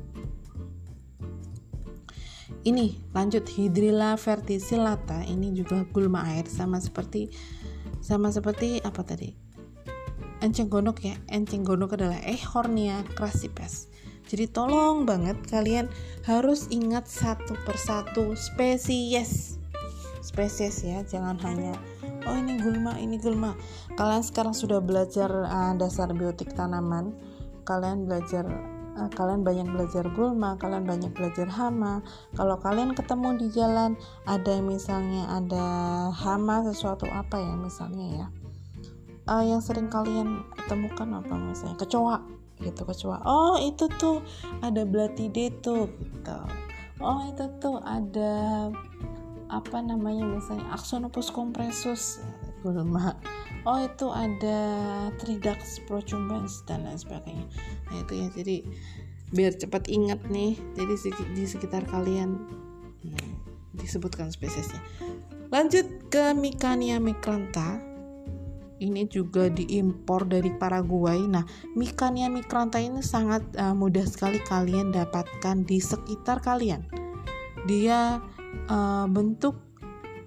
Ini 2.66 3.14
lanjut. 3.14 3.46
Hidrilla 3.46 4.18
verticillata. 4.18 5.24
Ini 5.30 5.54
juga 5.54 5.86
gulma 5.94 6.26
air 6.34 6.50
sama 6.50 6.82
seperti 6.82 7.30
sama 8.02 8.34
seperti 8.34 8.82
apa 8.82 9.06
tadi? 9.06 9.32
Enceng 10.42 10.68
gondok 10.68 11.06
ya. 11.06 11.16
Enceng 11.30 11.62
gondok 11.62 11.94
adalah 11.96 12.20
ehornia 12.26 13.06
crassipes. 13.14 13.88
Jadi 14.26 14.50
tolong 14.50 15.06
banget 15.06 15.38
kalian 15.48 15.88
harus 16.26 16.68
ingat 16.74 17.06
satu 17.06 17.54
persatu 17.66 18.34
spesies 18.38 19.59
spesies 20.20 20.84
ya 20.84 21.02
jangan 21.08 21.40
hanya 21.44 21.74
oh 22.28 22.36
ini 22.36 22.60
gulma 22.60 22.96
ini 23.00 23.16
gulma 23.20 23.56
kalian 23.96 24.24
sekarang 24.24 24.56
sudah 24.56 24.84
belajar 24.84 25.30
uh, 25.30 25.74
dasar 25.76 26.12
biotik 26.12 26.52
tanaman 26.54 27.16
kalian 27.64 28.10
belajar 28.10 28.50
uh, 29.00 29.10
kalian 29.16 29.48
banyak 29.48 29.68
belajar 29.72 30.04
gulma, 30.12 30.60
kalian 30.60 30.84
banyak 30.84 31.12
belajar 31.16 31.48
hama. 31.48 32.04
Kalau 32.36 32.60
kalian 32.60 32.92
ketemu 32.92 33.40
di 33.40 33.48
jalan 33.56 33.96
ada 34.28 34.60
misalnya 34.60 35.30
ada 35.32 35.66
hama 36.12 36.68
sesuatu 36.68 37.08
apa 37.08 37.40
ya 37.40 37.54
misalnya 37.56 38.08
ya, 38.26 38.28
uh, 39.32 39.44
yang 39.46 39.64
sering 39.64 39.88
kalian 39.88 40.44
temukan 40.68 41.24
apa 41.24 41.34
misalnya 41.40 41.80
kecoa 41.80 42.20
gitu 42.60 42.82
kecoa. 42.84 43.24
Oh 43.24 43.56
itu 43.56 43.88
tuh 43.96 44.20
ada 44.60 44.84
blatide 44.84 45.56
tuh 45.64 45.88
gitu. 45.88 46.40
Oh 47.00 47.24
itu 47.32 47.48
tuh 47.64 47.80
ada 47.80 48.68
apa 49.50 49.82
namanya 49.82 50.26
misalnya 50.26 50.70
Axonopus 50.72 51.34
compressus. 51.34 52.22
Gulma 52.62 53.16
oh 53.68 53.80
itu 53.84 54.08
ada 54.12 54.60
Tridax 55.20 55.84
procumbens 55.88 56.64
dan 56.64 56.88
lain 56.88 57.00
sebagainya. 57.00 57.46
Nah 57.92 57.98
itu 58.04 58.14
ya 58.16 58.28
jadi 58.32 58.58
biar 59.30 59.54
cepat 59.60 59.86
ingat 59.92 60.26
nih 60.32 60.58
jadi 60.74 60.94
di 61.38 61.44
sekitar 61.46 61.86
kalian 61.86 62.40
hmm, 63.04 63.32
disebutkan 63.76 64.32
spesiesnya. 64.32 64.80
Lanjut 65.50 65.86
ke 66.14 66.32
Mikania 66.38 67.02
mikranta 67.02 67.82
ini 68.80 69.04
juga 69.12 69.52
diimpor 69.52 70.24
dari 70.24 70.56
Paraguay. 70.56 71.20
Nah, 71.28 71.44
Mikania 71.76 72.32
mikranta 72.32 72.80
ini 72.80 73.04
sangat 73.04 73.44
uh, 73.60 73.76
mudah 73.76 74.08
sekali 74.08 74.40
kalian 74.40 74.96
dapatkan 74.96 75.68
di 75.68 75.84
sekitar 75.84 76.40
kalian. 76.40 76.88
Dia 77.68 78.24
uh, 78.70 79.06
bentuk 79.10 79.58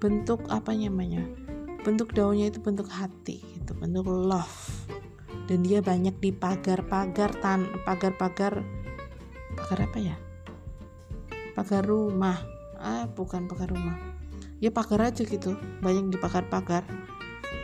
bentuk 0.03 0.43
apa 0.51 0.75
namanya? 0.75 1.23
bentuk 1.83 2.15
daunnya 2.15 2.47
itu 2.47 2.63
bentuk 2.63 2.87
hati 2.87 3.43
gitu 3.43 3.75
bentuk 3.75 4.07
love. 4.07 4.87
Dan 5.51 5.67
dia 5.67 5.83
banyak 5.83 6.15
di 6.23 6.31
pagar-pagar 6.31 7.35
tan 7.43 7.67
pagar-pagar 7.83 8.63
pagar 9.59 9.79
apa 9.83 9.99
ya? 9.99 10.15
Pagar 11.51 11.83
rumah. 11.83 12.39
Ah 12.79 13.07
bukan 13.11 13.51
pagar 13.51 13.71
rumah. 13.75 13.99
Ya 14.63 14.71
pagar 14.71 15.11
aja 15.11 15.27
gitu 15.27 15.59
banyak 15.83 16.15
di 16.15 16.17
pagar-pagar 16.19 16.87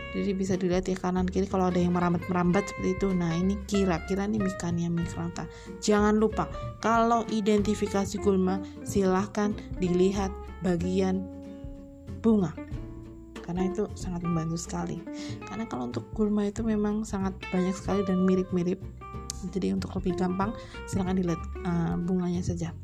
jadi 0.09 0.31
bisa 0.33 0.53
dilihat 0.57 0.89
ya 0.89 0.97
kanan 0.97 1.29
kiri 1.29 1.45
kalau 1.45 1.69
ada 1.69 1.77
yang 1.77 1.93
merambat-merambat 1.93 2.65
seperti 2.65 2.89
itu. 2.97 3.07
Nah 3.13 3.29
ini 3.37 3.57
kira-kira 3.69 4.25
nih 4.25 4.41
mikania 4.41 4.89
mikranta 4.89 5.45
jangan 5.81 6.17
lupa 6.17 6.49
kalau 6.81 7.25
identifikasi 7.29 8.17
gulma 8.21 8.61
silahkan 8.81 9.53
dilihat 9.77 10.33
bagian 10.65 11.25
bunga. 12.25 12.51
Karena 13.45 13.65
itu 13.65 13.89
sangat 13.97 14.21
membantu 14.21 14.61
sekali. 14.61 15.01
Karena 15.41 15.65
kalau 15.65 15.89
untuk 15.89 16.05
gulma 16.13 16.45
itu 16.45 16.61
memang 16.61 17.01
sangat 17.01 17.33
banyak 17.49 17.73
sekali 17.73 18.05
dan 18.05 18.21
mirip-mirip. 18.21 18.77
Jadi 19.49 19.73
untuk 19.73 19.95
lebih 19.97 20.19
gampang 20.19 20.53
silahkan 20.85 21.17
dilihat 21.17 21.41
uh, 21.63 21.95
bunganya 21.97 22.43
saja 22.43 22.75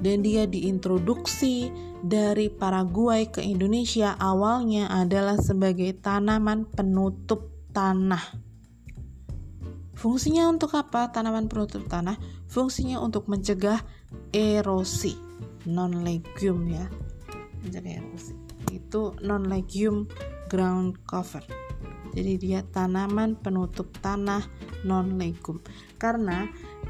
dan 0.00 0.20
dia 0.20 0.44
diintroduksi 0.44 1.70
dari 2.04 2.52
Paraguay 2.52 3.30
ke 3.32 3.40
Indonesia 3.40 4.12
awalnya 4.20 4.90
adalah 4.92 5.40
sebagai 5.40 5.96
tanaman 5.98 6.68
penutup 6.68 7.50
tanah. 7.72 8.22
Fungsinya 9.94 10.50
untuk 10.52 10.76
apa? 10.76 11.08
Tanaman 11.08 11.48
penutup 11.48 11.88
tanah 11.88 12.20
fungsinya 12.50 13.00
untuk 13.00 13.30
mencegah 13.30 13.80
erosi 14.34 15.16
non 15.64 16.04
legume 16.04 16.76
ya. 16.76 16.86
Mencegah 17.64 18.04
erosi 18.04 18.34
itu 18.74 19.16
non 19.24 19.48
legume 19.48 20.10
ground 20.50 21.00
cover 21.08 21.42
jadi 22.14 22.32
dia 22.38 22.60
tanaman 22.62 23.34
penutup 23.34 23.90
tanah 23.98 24.46
non 24.86 25.18
legum 25.18 25.58
karena 25.98 26.46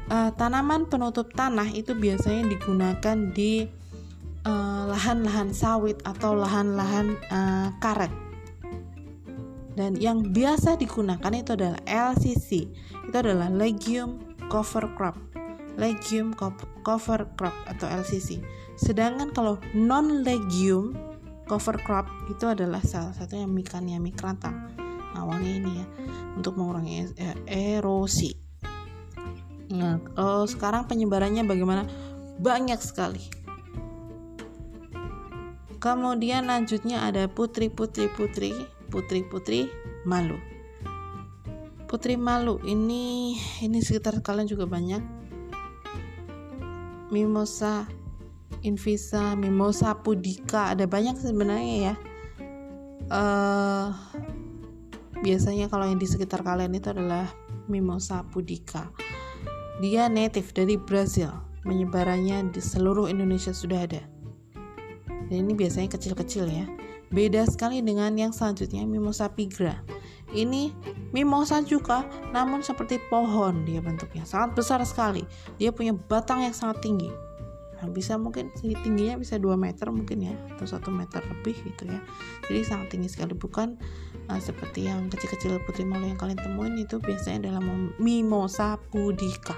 uh, 0.09 0.31
tanaman 0.33 0.85
penutup 0.89 1.31
tanah 1.33 1.69
itu 1.73 1.97
biasanya 1.97 2.49
digunakan 2.49 3.17
di 3.33 3.65
eh, 4.45 4.83
lahan-lahan 4.85 5.49
uh, 5.49 5.57
sawit 5.57 5.97
atau 6.05 6.37
lahan-lahan 6.37 7.17
uh, 7.33 7.69
karet. 7.81 8.13
Dan 9.75 9.99
yang 9.99 10.31
biasa 10.31 10.79
digunakan 10.79 11.33
itu 11.35 11.51
adalah 11.57 11.81
LCC 11.83 12.69
itu 13.09 13.15
adalah 13.15 13.51
legume 13.51 14.21
cover 14.47 14.87
crop. 14.95 15.17
Legume 15.75 16.31
cover 16.85 17.27
crop 17.35 17.55
atau 17.67 17.89
LCC 17.89 18.39
sedangkan 18.75 19.31
kalau 19.31 19.55
non 19.71 20.23
legume 20.23 20.95
cover 21.47 21.79
crop 21.79 22.07
itu 22.27 22.43
adalah 22.47 22.83
salah 22.83 23.15
satunya 23.15 23.47
Mikania 23.47 23.97
mikranta. 24.03 24.51
awalnya 25.15 25.47
ini 25.47 25.71
ya 25.79 25.87
untuk 26.35 26.59
mengurangi 26.59 27.15
eh, 27.15 27.39
erosi 27.47 28.44
nah 29.69 29.97
oh, 30.17 30.45
sekarang 30.45 30.85
penyebarannya 30.85 31.45
bagaimana? 31.45 31.89
Banyak 32.37 32.79
sekali. 32.83 33.23
Kemudian 35.79 36.49
lanjutnya 36.49 37.05
ada 37.05 37.29
putri 37.29 37.69
putri 37.69 38.09
putri 38.09 38.53
putri 38.89 39.21
putri 39.21 39.59
malu. 40.01 40.37
Putri 41.85 42.17
malu 42.17 42.57
ini 42.65 43.37
ini 43.61 43.79
sekitar 43.85 44.19
kalian 44.25 44.49
juga 44.49 44.65
banyak. 44.65 45.01
Mimosa 47.13 47.85
invisa 48.65 49.37
mimosa 49.37 49.93
pudica 50.01 50.73
ada 50.73 50.89
banyak 50.89 51.21
sebenarnya 51.21 51.75
ya. 51.93 51.95
Uh, 53.05 53.93
biasanya 55.21 55.69
kalau 55.69 55.85
yang 55.85 56.01
di 56.01 56.09
sekitar 56.09 56.41
kalian 56.41 56.73
itu 56.73 56.89
adalah 56.89 57.29
mimosa 57.69 58.25
pudica 58.25 58.89
dia 59.83 60.07
native 60.07 60.51
dari 60.55 60.79
Brazil. 60.79 61.31
Menyebarannya 61.65 62.53
di 62.53 62.61
seluruh 62.61 63.09
Indonesia 63.09 63.49
sudah 63.49 63.89
ada. 63.89 64.03
Dan 65.33 65.49
ini 65.49 65.57
biasanya 65.57 65.89
kecil-kecil 65.89 66.45
ya. 66.45 66.69
Beda 67.09 67.41
sekali 67.49 67.81
dengan 67.81 68.13
yang 68.13 68.29
selanjutnya 68.29 68.85
mimosa 68.85 69.25
pigra. 69.33 69.81
Ini 70.29 70.69
mimosa 71.09 71.65
juga 71.65 72.05
namun 72.29 72.61
seperti 72.61 73.01
pohon 73.09 73.65
dia 73.65 73.81
bentuknya. 73.81 74.25
Sangat 74.29 74.53
besar 74.53 74.79
sekali. 74.85 75.25
Dia 75.57 75.73
punya 75.73 75.97
batang 75.97 76.45
yang 76.45 76.53
sangat 76.53 76.85
tinggi 76.85 77.09
bisa 77.89 78.15
mungkin 78.15 78.53
tingginya 78.57 79.19
bisa 79.19 79.35
2 79.37 79.55
meter 79.57 79.89
mungkin 79.89 80.31
ya 80.31 80.33
atau 80.55 80.65
satu 80.65 80.89
meter 80.89 81.21
lebih 81.25 81.57
gitu 81.65 81.89
ya. 81.89 81.99
Jadi 82.47 82.61
sangat 82.65 82.87
tinggi 82.93 83.09
sekali. 83.11 83.33
Bukan 83.35 83.77
uh, 84.29 84.41
seperti 84.41 84.87
yang 84.89 85.09
kecil-kecil 85.11 85.61
putri 85.65 85.83
malu 85.83 86.09
yang 86.09 86.19
kalian 86.19 86.39
temuin 86.39 86.75
itu 86.79 87.01
biasanya 87.01 87.49
adalah 87.49 87.61
mimosa 87.97 88.79
pudica. 88.89 89.55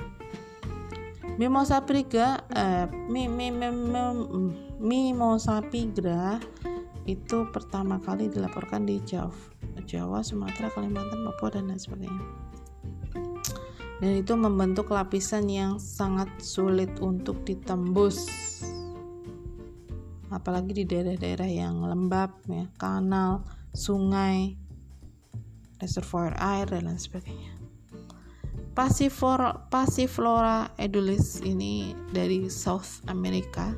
Mimosa 1.37 1.85
pigra, 1.85 2.41
uh, 2.49 2.89
mi, 3.11 3.29
mi, 3.29 3.53
mi, 3.53 3.69
Mimosa 4.77 5.61
pigra 5.61 6.41
itu 7.05 7.49
pertama 7.49 7.97
kali 8.01 8.29
dilaporkan 8.29 8.85
di 8.85 9.01
Jawa, 9.05 9.33
Jawa, 9.85 10.21
Sumatera, 10.21 10.69
Kalimantan, 10.69 11.25
Papua 11.25 11.49
dan 11.57 11.69
lain 11.69 11.81
sebagainya 11.81 12.46
dan 13.97 14.11
itu 14.13 14.37
membentuk 14.37 14.93
lapisan 14.93 15.49
yang 15.49 15.81
sangat 15.81 16.29
sulit 16.37 16.89
untuk 17.01 17.41
ditembus. 17.41 18.29
Apalagi 20.29 20.83
di 20.83 20.85
daerah-daerah 20.85 21.49
yang 21.49 21.81
lembab 21.81 22.35
ya 22.45 22.69
kanal 22.77 23.41
sungai 23.73 24.53
reservoir 25.81 26.35
air 26.37 26.69
dan 26.69 26.85
lain 26.85 27.01
sebagainya. 27.01 27.57
Passiflora, 28.77 29.57
Passiflora 29.73 30.69
edulis 30.77 31.41
ini 31.41 31.97
dari 32.13 32.45
South 32.53 33.01
America. 33.09 33.73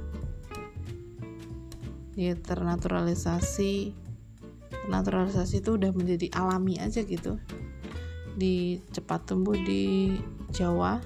Dia 2.20 2.36
ternaturalisasi. 2.36 3.96
Naturalisasi 4.92 5.64
itu 5.64 5.80
udah 5.80 5.96
menjadi 5.96 6.28
alami 6.36 6.76
aja 6.82 7.06
gitu 7.06 7.40
di 8.40 8.80
cepat 8.96 9.28
tumbuh 9.28 9.54
di 9.54 10.16
Jawa 10.56 11.04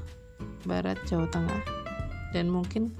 Barat 0.69 1.01
Jawa 1.09 1.25
Tengah. 1.33 1.61
Dan 2.29 2.53
mungkin 2.53 2.93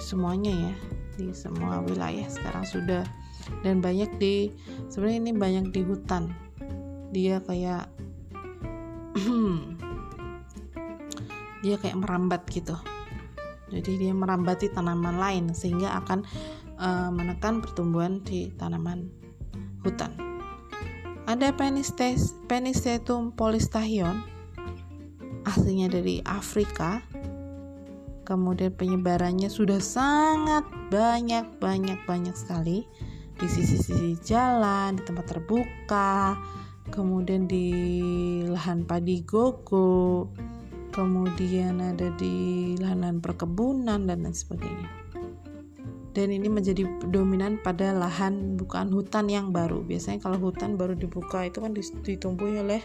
semuanya 0.00 0.72
ya 0.72 0.74
di 1.20 1.36
semua 1.36 1.84
wilayah 1.84 2.24
sekarang 2.26 2.64
sudah. 2.64 3.04
Dan 3.60 3.84
banyak 3.84 4.08
di 4.16 4.48
sebenarnya 4.88 5.18
ini 5.28 5.32
banyak 5.36 5.66
di 5.68 5.80
hutan. 5.84 6.32
Dia 7.12 7.44
kayak 7.44 7.92
dia 11.64 11.76
kayak 11.76 12.00
merambat 12.00 12.48
gitu. 12.48 12.74
Jadi 13.68 14.00
dia 14.00 14.16
merambati 14.16 14.72
tanaman 14.72 15.20
lain 15.20 15.52
sehingga 15.52 16.00
akan 16.00 16.24
uh, 16.80 17.12
menekan 17.12 17.60
pertumbuhan 17.60 18.24
di 18.24 18.48
tanaman 18.56 19.12
hutan 19.84 20.28
ada 21.28 21.52
Penistetum 22.48 23.36
polystachyon, 23.36 24.24
aslinya 25.44 25.92
dari 25.92 26.24
Afrika. 26.24 27.04
Kemudian 28.24 28.72
penyebarannya 28.72 29.52
sudah 29.52 29.76
sangat 29.76 30.64
banyak, 30.88 31.44
banyak, 31.60 32.00
banyak 32.08 32.32
sekali 32.32 32.88
di 33.36 33.44
sisi-sisi 33.44 34.16
jalan, 34.24 34.96
di 34.96 35.02
tempat 35.04 35.36
terbuka, 35.36 36.36
kemudian 36.88 37.44
di 37.44 37.68
lahan 38.48 38.88
padi 38.88 39.20
gogo, 39.20 40.32
kemudian 40.96 41.76
ada 41.92 42.08
di 42.16 42.72
lahan 42.80 43.20
perkebunan 43.20 44.08
dan 44.08 44.24
lain 44.24 44.32
sebagainya 44.32 44.97
dan 46.16 46.32
ini 46.32 46.48
menjadi 46.48 46.88
dominan 47.12 47.60
pada 47.60 47.92
lahan 47.92 48.56
bukan 48.56 48.88
hutan 48.92 49.28
yang 49.28 49.52
baru. 49.52 49.84
Biasanya 49.84 50.24
kalau 50.24 50.40
hutan 50.40 50.80
baru 50.80 50.96
dibuka 50.96 51.44
itu 51.44 51.60
kan 51.60 51.76
ditumbuhi 51.76 52.64
oleh 52.64 52.80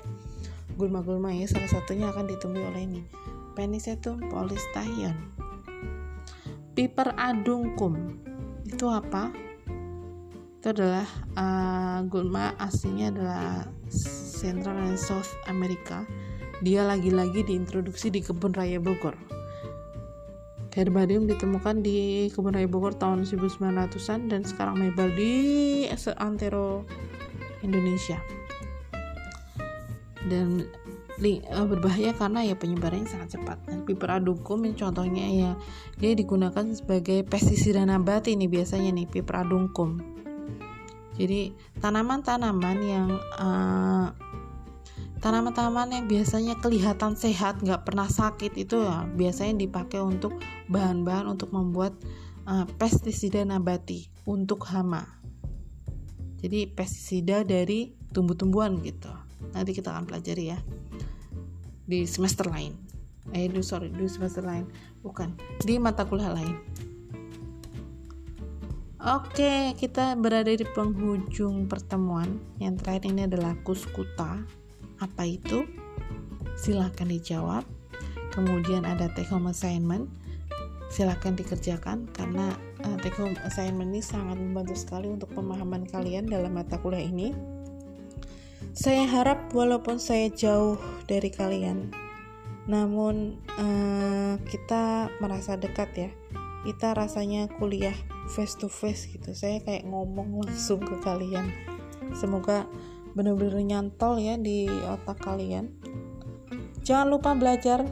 gulma-gulma 0.75 1.31
ya. 1.31 1.47
Salah 1.47 1.71
satunya 1.71 2.11
akan 2.11 2.27
ditumbuhi 2.27 2.65
oleh 2.67 2.81
ini. 2.83 3.01
Penisetum 3.53 4.17
polystachyon 4.33 5.13
Piper 6.73 7.13
adungkum. 7.13 8.17
Itu 8.65 8.89
apa? 8.89 9.29
Itu 10.57 10.73
adalah 10.73 11.05
uh, 11.37 12.01
gulma 12.09 12.57
aslinya 12.57 13.13
adalah 13.13 13.69
Central 14.41 14.81
and 14.81 14.97
South 14.97 15.29
America. 15.45 16.01
Dia 16.65 16.81
lagi-lagi 16.81 17.45
diintroduksi 17.45 18.09
di 18.09 18.25
kebun 18.25 18.57
raya 18.57 18.81
Bogor 18.81 19.13
Herbarium 20.73 21.29
ditemukan 21.29 21.85
di 21.85 22.27
Kebun 22.33 22.57
Raya 22.57 22.65
Bogor 22.65 22.97
tahun 22.97 23.29
1900-an 23.29 24.33
dan 24.33 24.41
sekarang 24.41 24.81
menyebar 24.81 25.13
di 25.13 25.85
antero 26.17 26.81
Indonesia. 27.61 28.17
Dan 30.25 30.65
uh, 31.53 31.67
berbahaya 31.69 32.17
karena 32.17 32.41
ya 32.41 32.57
penyebarannya 32.57 33.05
sangat 33.05 33.37
cepat. 33.37 33.61
Dan 33.69 33.85
piper 33.85 34.17
adungkum 34.17 34.65
ini 34.65 34.73
contohnya 34.73 35.25
ya 35.29 35.51
dia 36.01 36.17
digunakan 36.17 36.65
sebagai 36.73 37.21
pestisida 37.21 37.85
nabati 37.85 38.33
ini 38.33 38.49
biasanya 38.49 38.89
nih 38.97 39.05
piper 39.05 39.45
adungkum. 39.45 40.01
Jadi 41.13 41.53
tanaman-tanaman 41.77 42.77
yang 42.81 43.09
uh, 43.37 44.09
tanaman-tanaman 45.23 45.95
yang 45.95 46.05
biasanya 46.11 46.59
kelihatan 46.59 47.15
sehat 47.15 47.63
nggak 47.63 47.87
pernah 47.87 48.11
sakit 48.11 48.59
itu 48.59 48.83
ya 48.83 49.07
biasanya 49.07 49.55
dipakai 49.55 50.03
untuk 50.03 50.35
bahan-bahan 50.67 51.31
untuk 51.31 51.55
membuat 51.55 51.95
uh, 52.43 52.67
pestisida 52.75 53.39
nabati 53.47 54.11
untuk 54.27 54.67
hama. 54.67 55.07
Jadi 56.43 56.67
pestisida 56.67 57.47
dari 57.47 57.95
tumbuh-tumbuhan 58.11 58.83
gitu. 58.83 59.07
Nanti 59.55 59.71
kita 59.71 59.95
akan 59.95 60.11
pelajari 60.11 60.51
ya. 60.51 60.59
Di 61.87 62.03
semester 62.03 62.51
lain. 62.51 62.75
Eh 63.31 63.47
di 63.47 63.63
sorry 63.63 63.95
di 63.95 64.03
semester 64.11 64.43
lain. 64.43 64.67
Bukan 64.99 65.39
di 65.63 65.79
mata 65.79 66.03
kuliah 66.03 66.35
lain. 66.35 66.59
Oke, 69.03 69.71
kita 69.79 70.19
berada 70.19 70.51
di 70.51 70.67
penghujung 70.67 71.71
pertemuan. 71.71 72.43
Yang 72.59 72.83
terakhir 72.83 73.03
ini 73.07 73.21
adalah 73.23 73.55
kuskuta 73.63 74.62
apa 74.99 75.23
itu? 75.25 75.65
Silahkan 76.57 77.09
dijawab. 77.09 77.65
Kemudian 78.33 78.85
ada 78.85 79.09
take 79.13 79.29
home 79.29 79.49
assignment. 79.49 80.09
Silahkan 80.93 81.33
dikerjakan 81.33 82.05
karena 82.13 82.53
uh, 82.85 82.97
take 83.01 83.17
home 83.17 83.33
assignment 83.45 83.89
ini 83.89 84.01
sangat 84.05 84.37
membantu 84.37 84.77
sekali 84.77 85.09
untuk 85.09 85.33
pemahaman 85.33 85.89
kalian 85.89 86.29
dalam 86.29 86.53
mata 86.53 86.77
kuliah 86.77 87.01
ini. 87.01 87.33
Saya 88.73 89.05
harap 89.05 89.53
walaupun 89.53 90.01
saya 90.01 90.33
jauh 90.33 90.81
dari 91.05 91.29
kalian, 91.29 91.93
namun 92.65 93.37
uh, 93.57 94.37
kita 94.49 95.13
merasa 95.21 95.57
dekat 95.57 95.89
ya. 95.93 96.09
Kita 96.65 96.95
rasanya 96.95 97.51
kuliah 97.57 97.93
face 98.33 98.57
to 98.57 98.69
face 98.71 99.09
gitu. 99.09 99.35
Saya 99.35 99.61
kayak 99.61 99.85
ngomong 99.85 100.41
langsung 100.45 100.81
ke 100.81 100.97
kalian. 101.05 101.53
Semoga 102.17 102.65
bener-bener 103.13 103.61
nyantol 103.61 104.17
ya 104.17 104.37
di 104.37 104.65
otak 104.69 105.21
kalian 105.21 105.69
jangan 106.81 107.07
lupa 107.13 107.37
belajar 107.37 107.85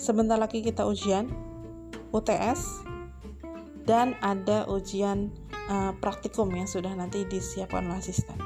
sebentar 0.00 0.40
lagi 0.40 0.64
kita 0.64 0.84
ujian 0.88 1.28
UTS 2.10 2.84
dan 3.84 4.16
ada 4.24 4.64
ujian 4.66 5.28
uh, 5.68 5.92
praktikum 6.00 6.48
yang 6.56 6.66
sudah 6.66 6.92
nanti 6.96 7.28
disiapkan 7.28 7.84
oleh 7.84 8.00
asisten 8.00 8.40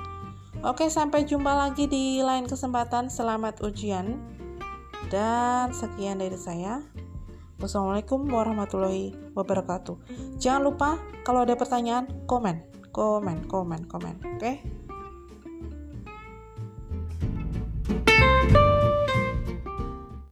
oke 0.67 0.87
sampai 0.91 1.23
jumpa 1.23 1.55
lagi 1.55 1.87
di 1.87 2.21
lain 2.21 2.51
kesempatan 2.51 3.07
selamat 3.07 3.63
ujian 3.63 4.19
dan 5.09 5.71
sekian 5.71 6.19
dari 6.21 6.37
saya 6.37 6.83
Wassalamualaikum 7.59 8.23
warahmatullahi 8.31 9.35
wabarakatuh. 9.35 9.99
Jangan 10.39 10.63
lupa 10.63 10.95
kalau 11.27 11.43
ada 11.43 11.59
pertanyaan, 11.59 12.07
komen, 12.31 12.63
komen, 12.95 13.51
komen, 13.51 13.83
komen. 13.91 14.15
Oke? 14.39 14.63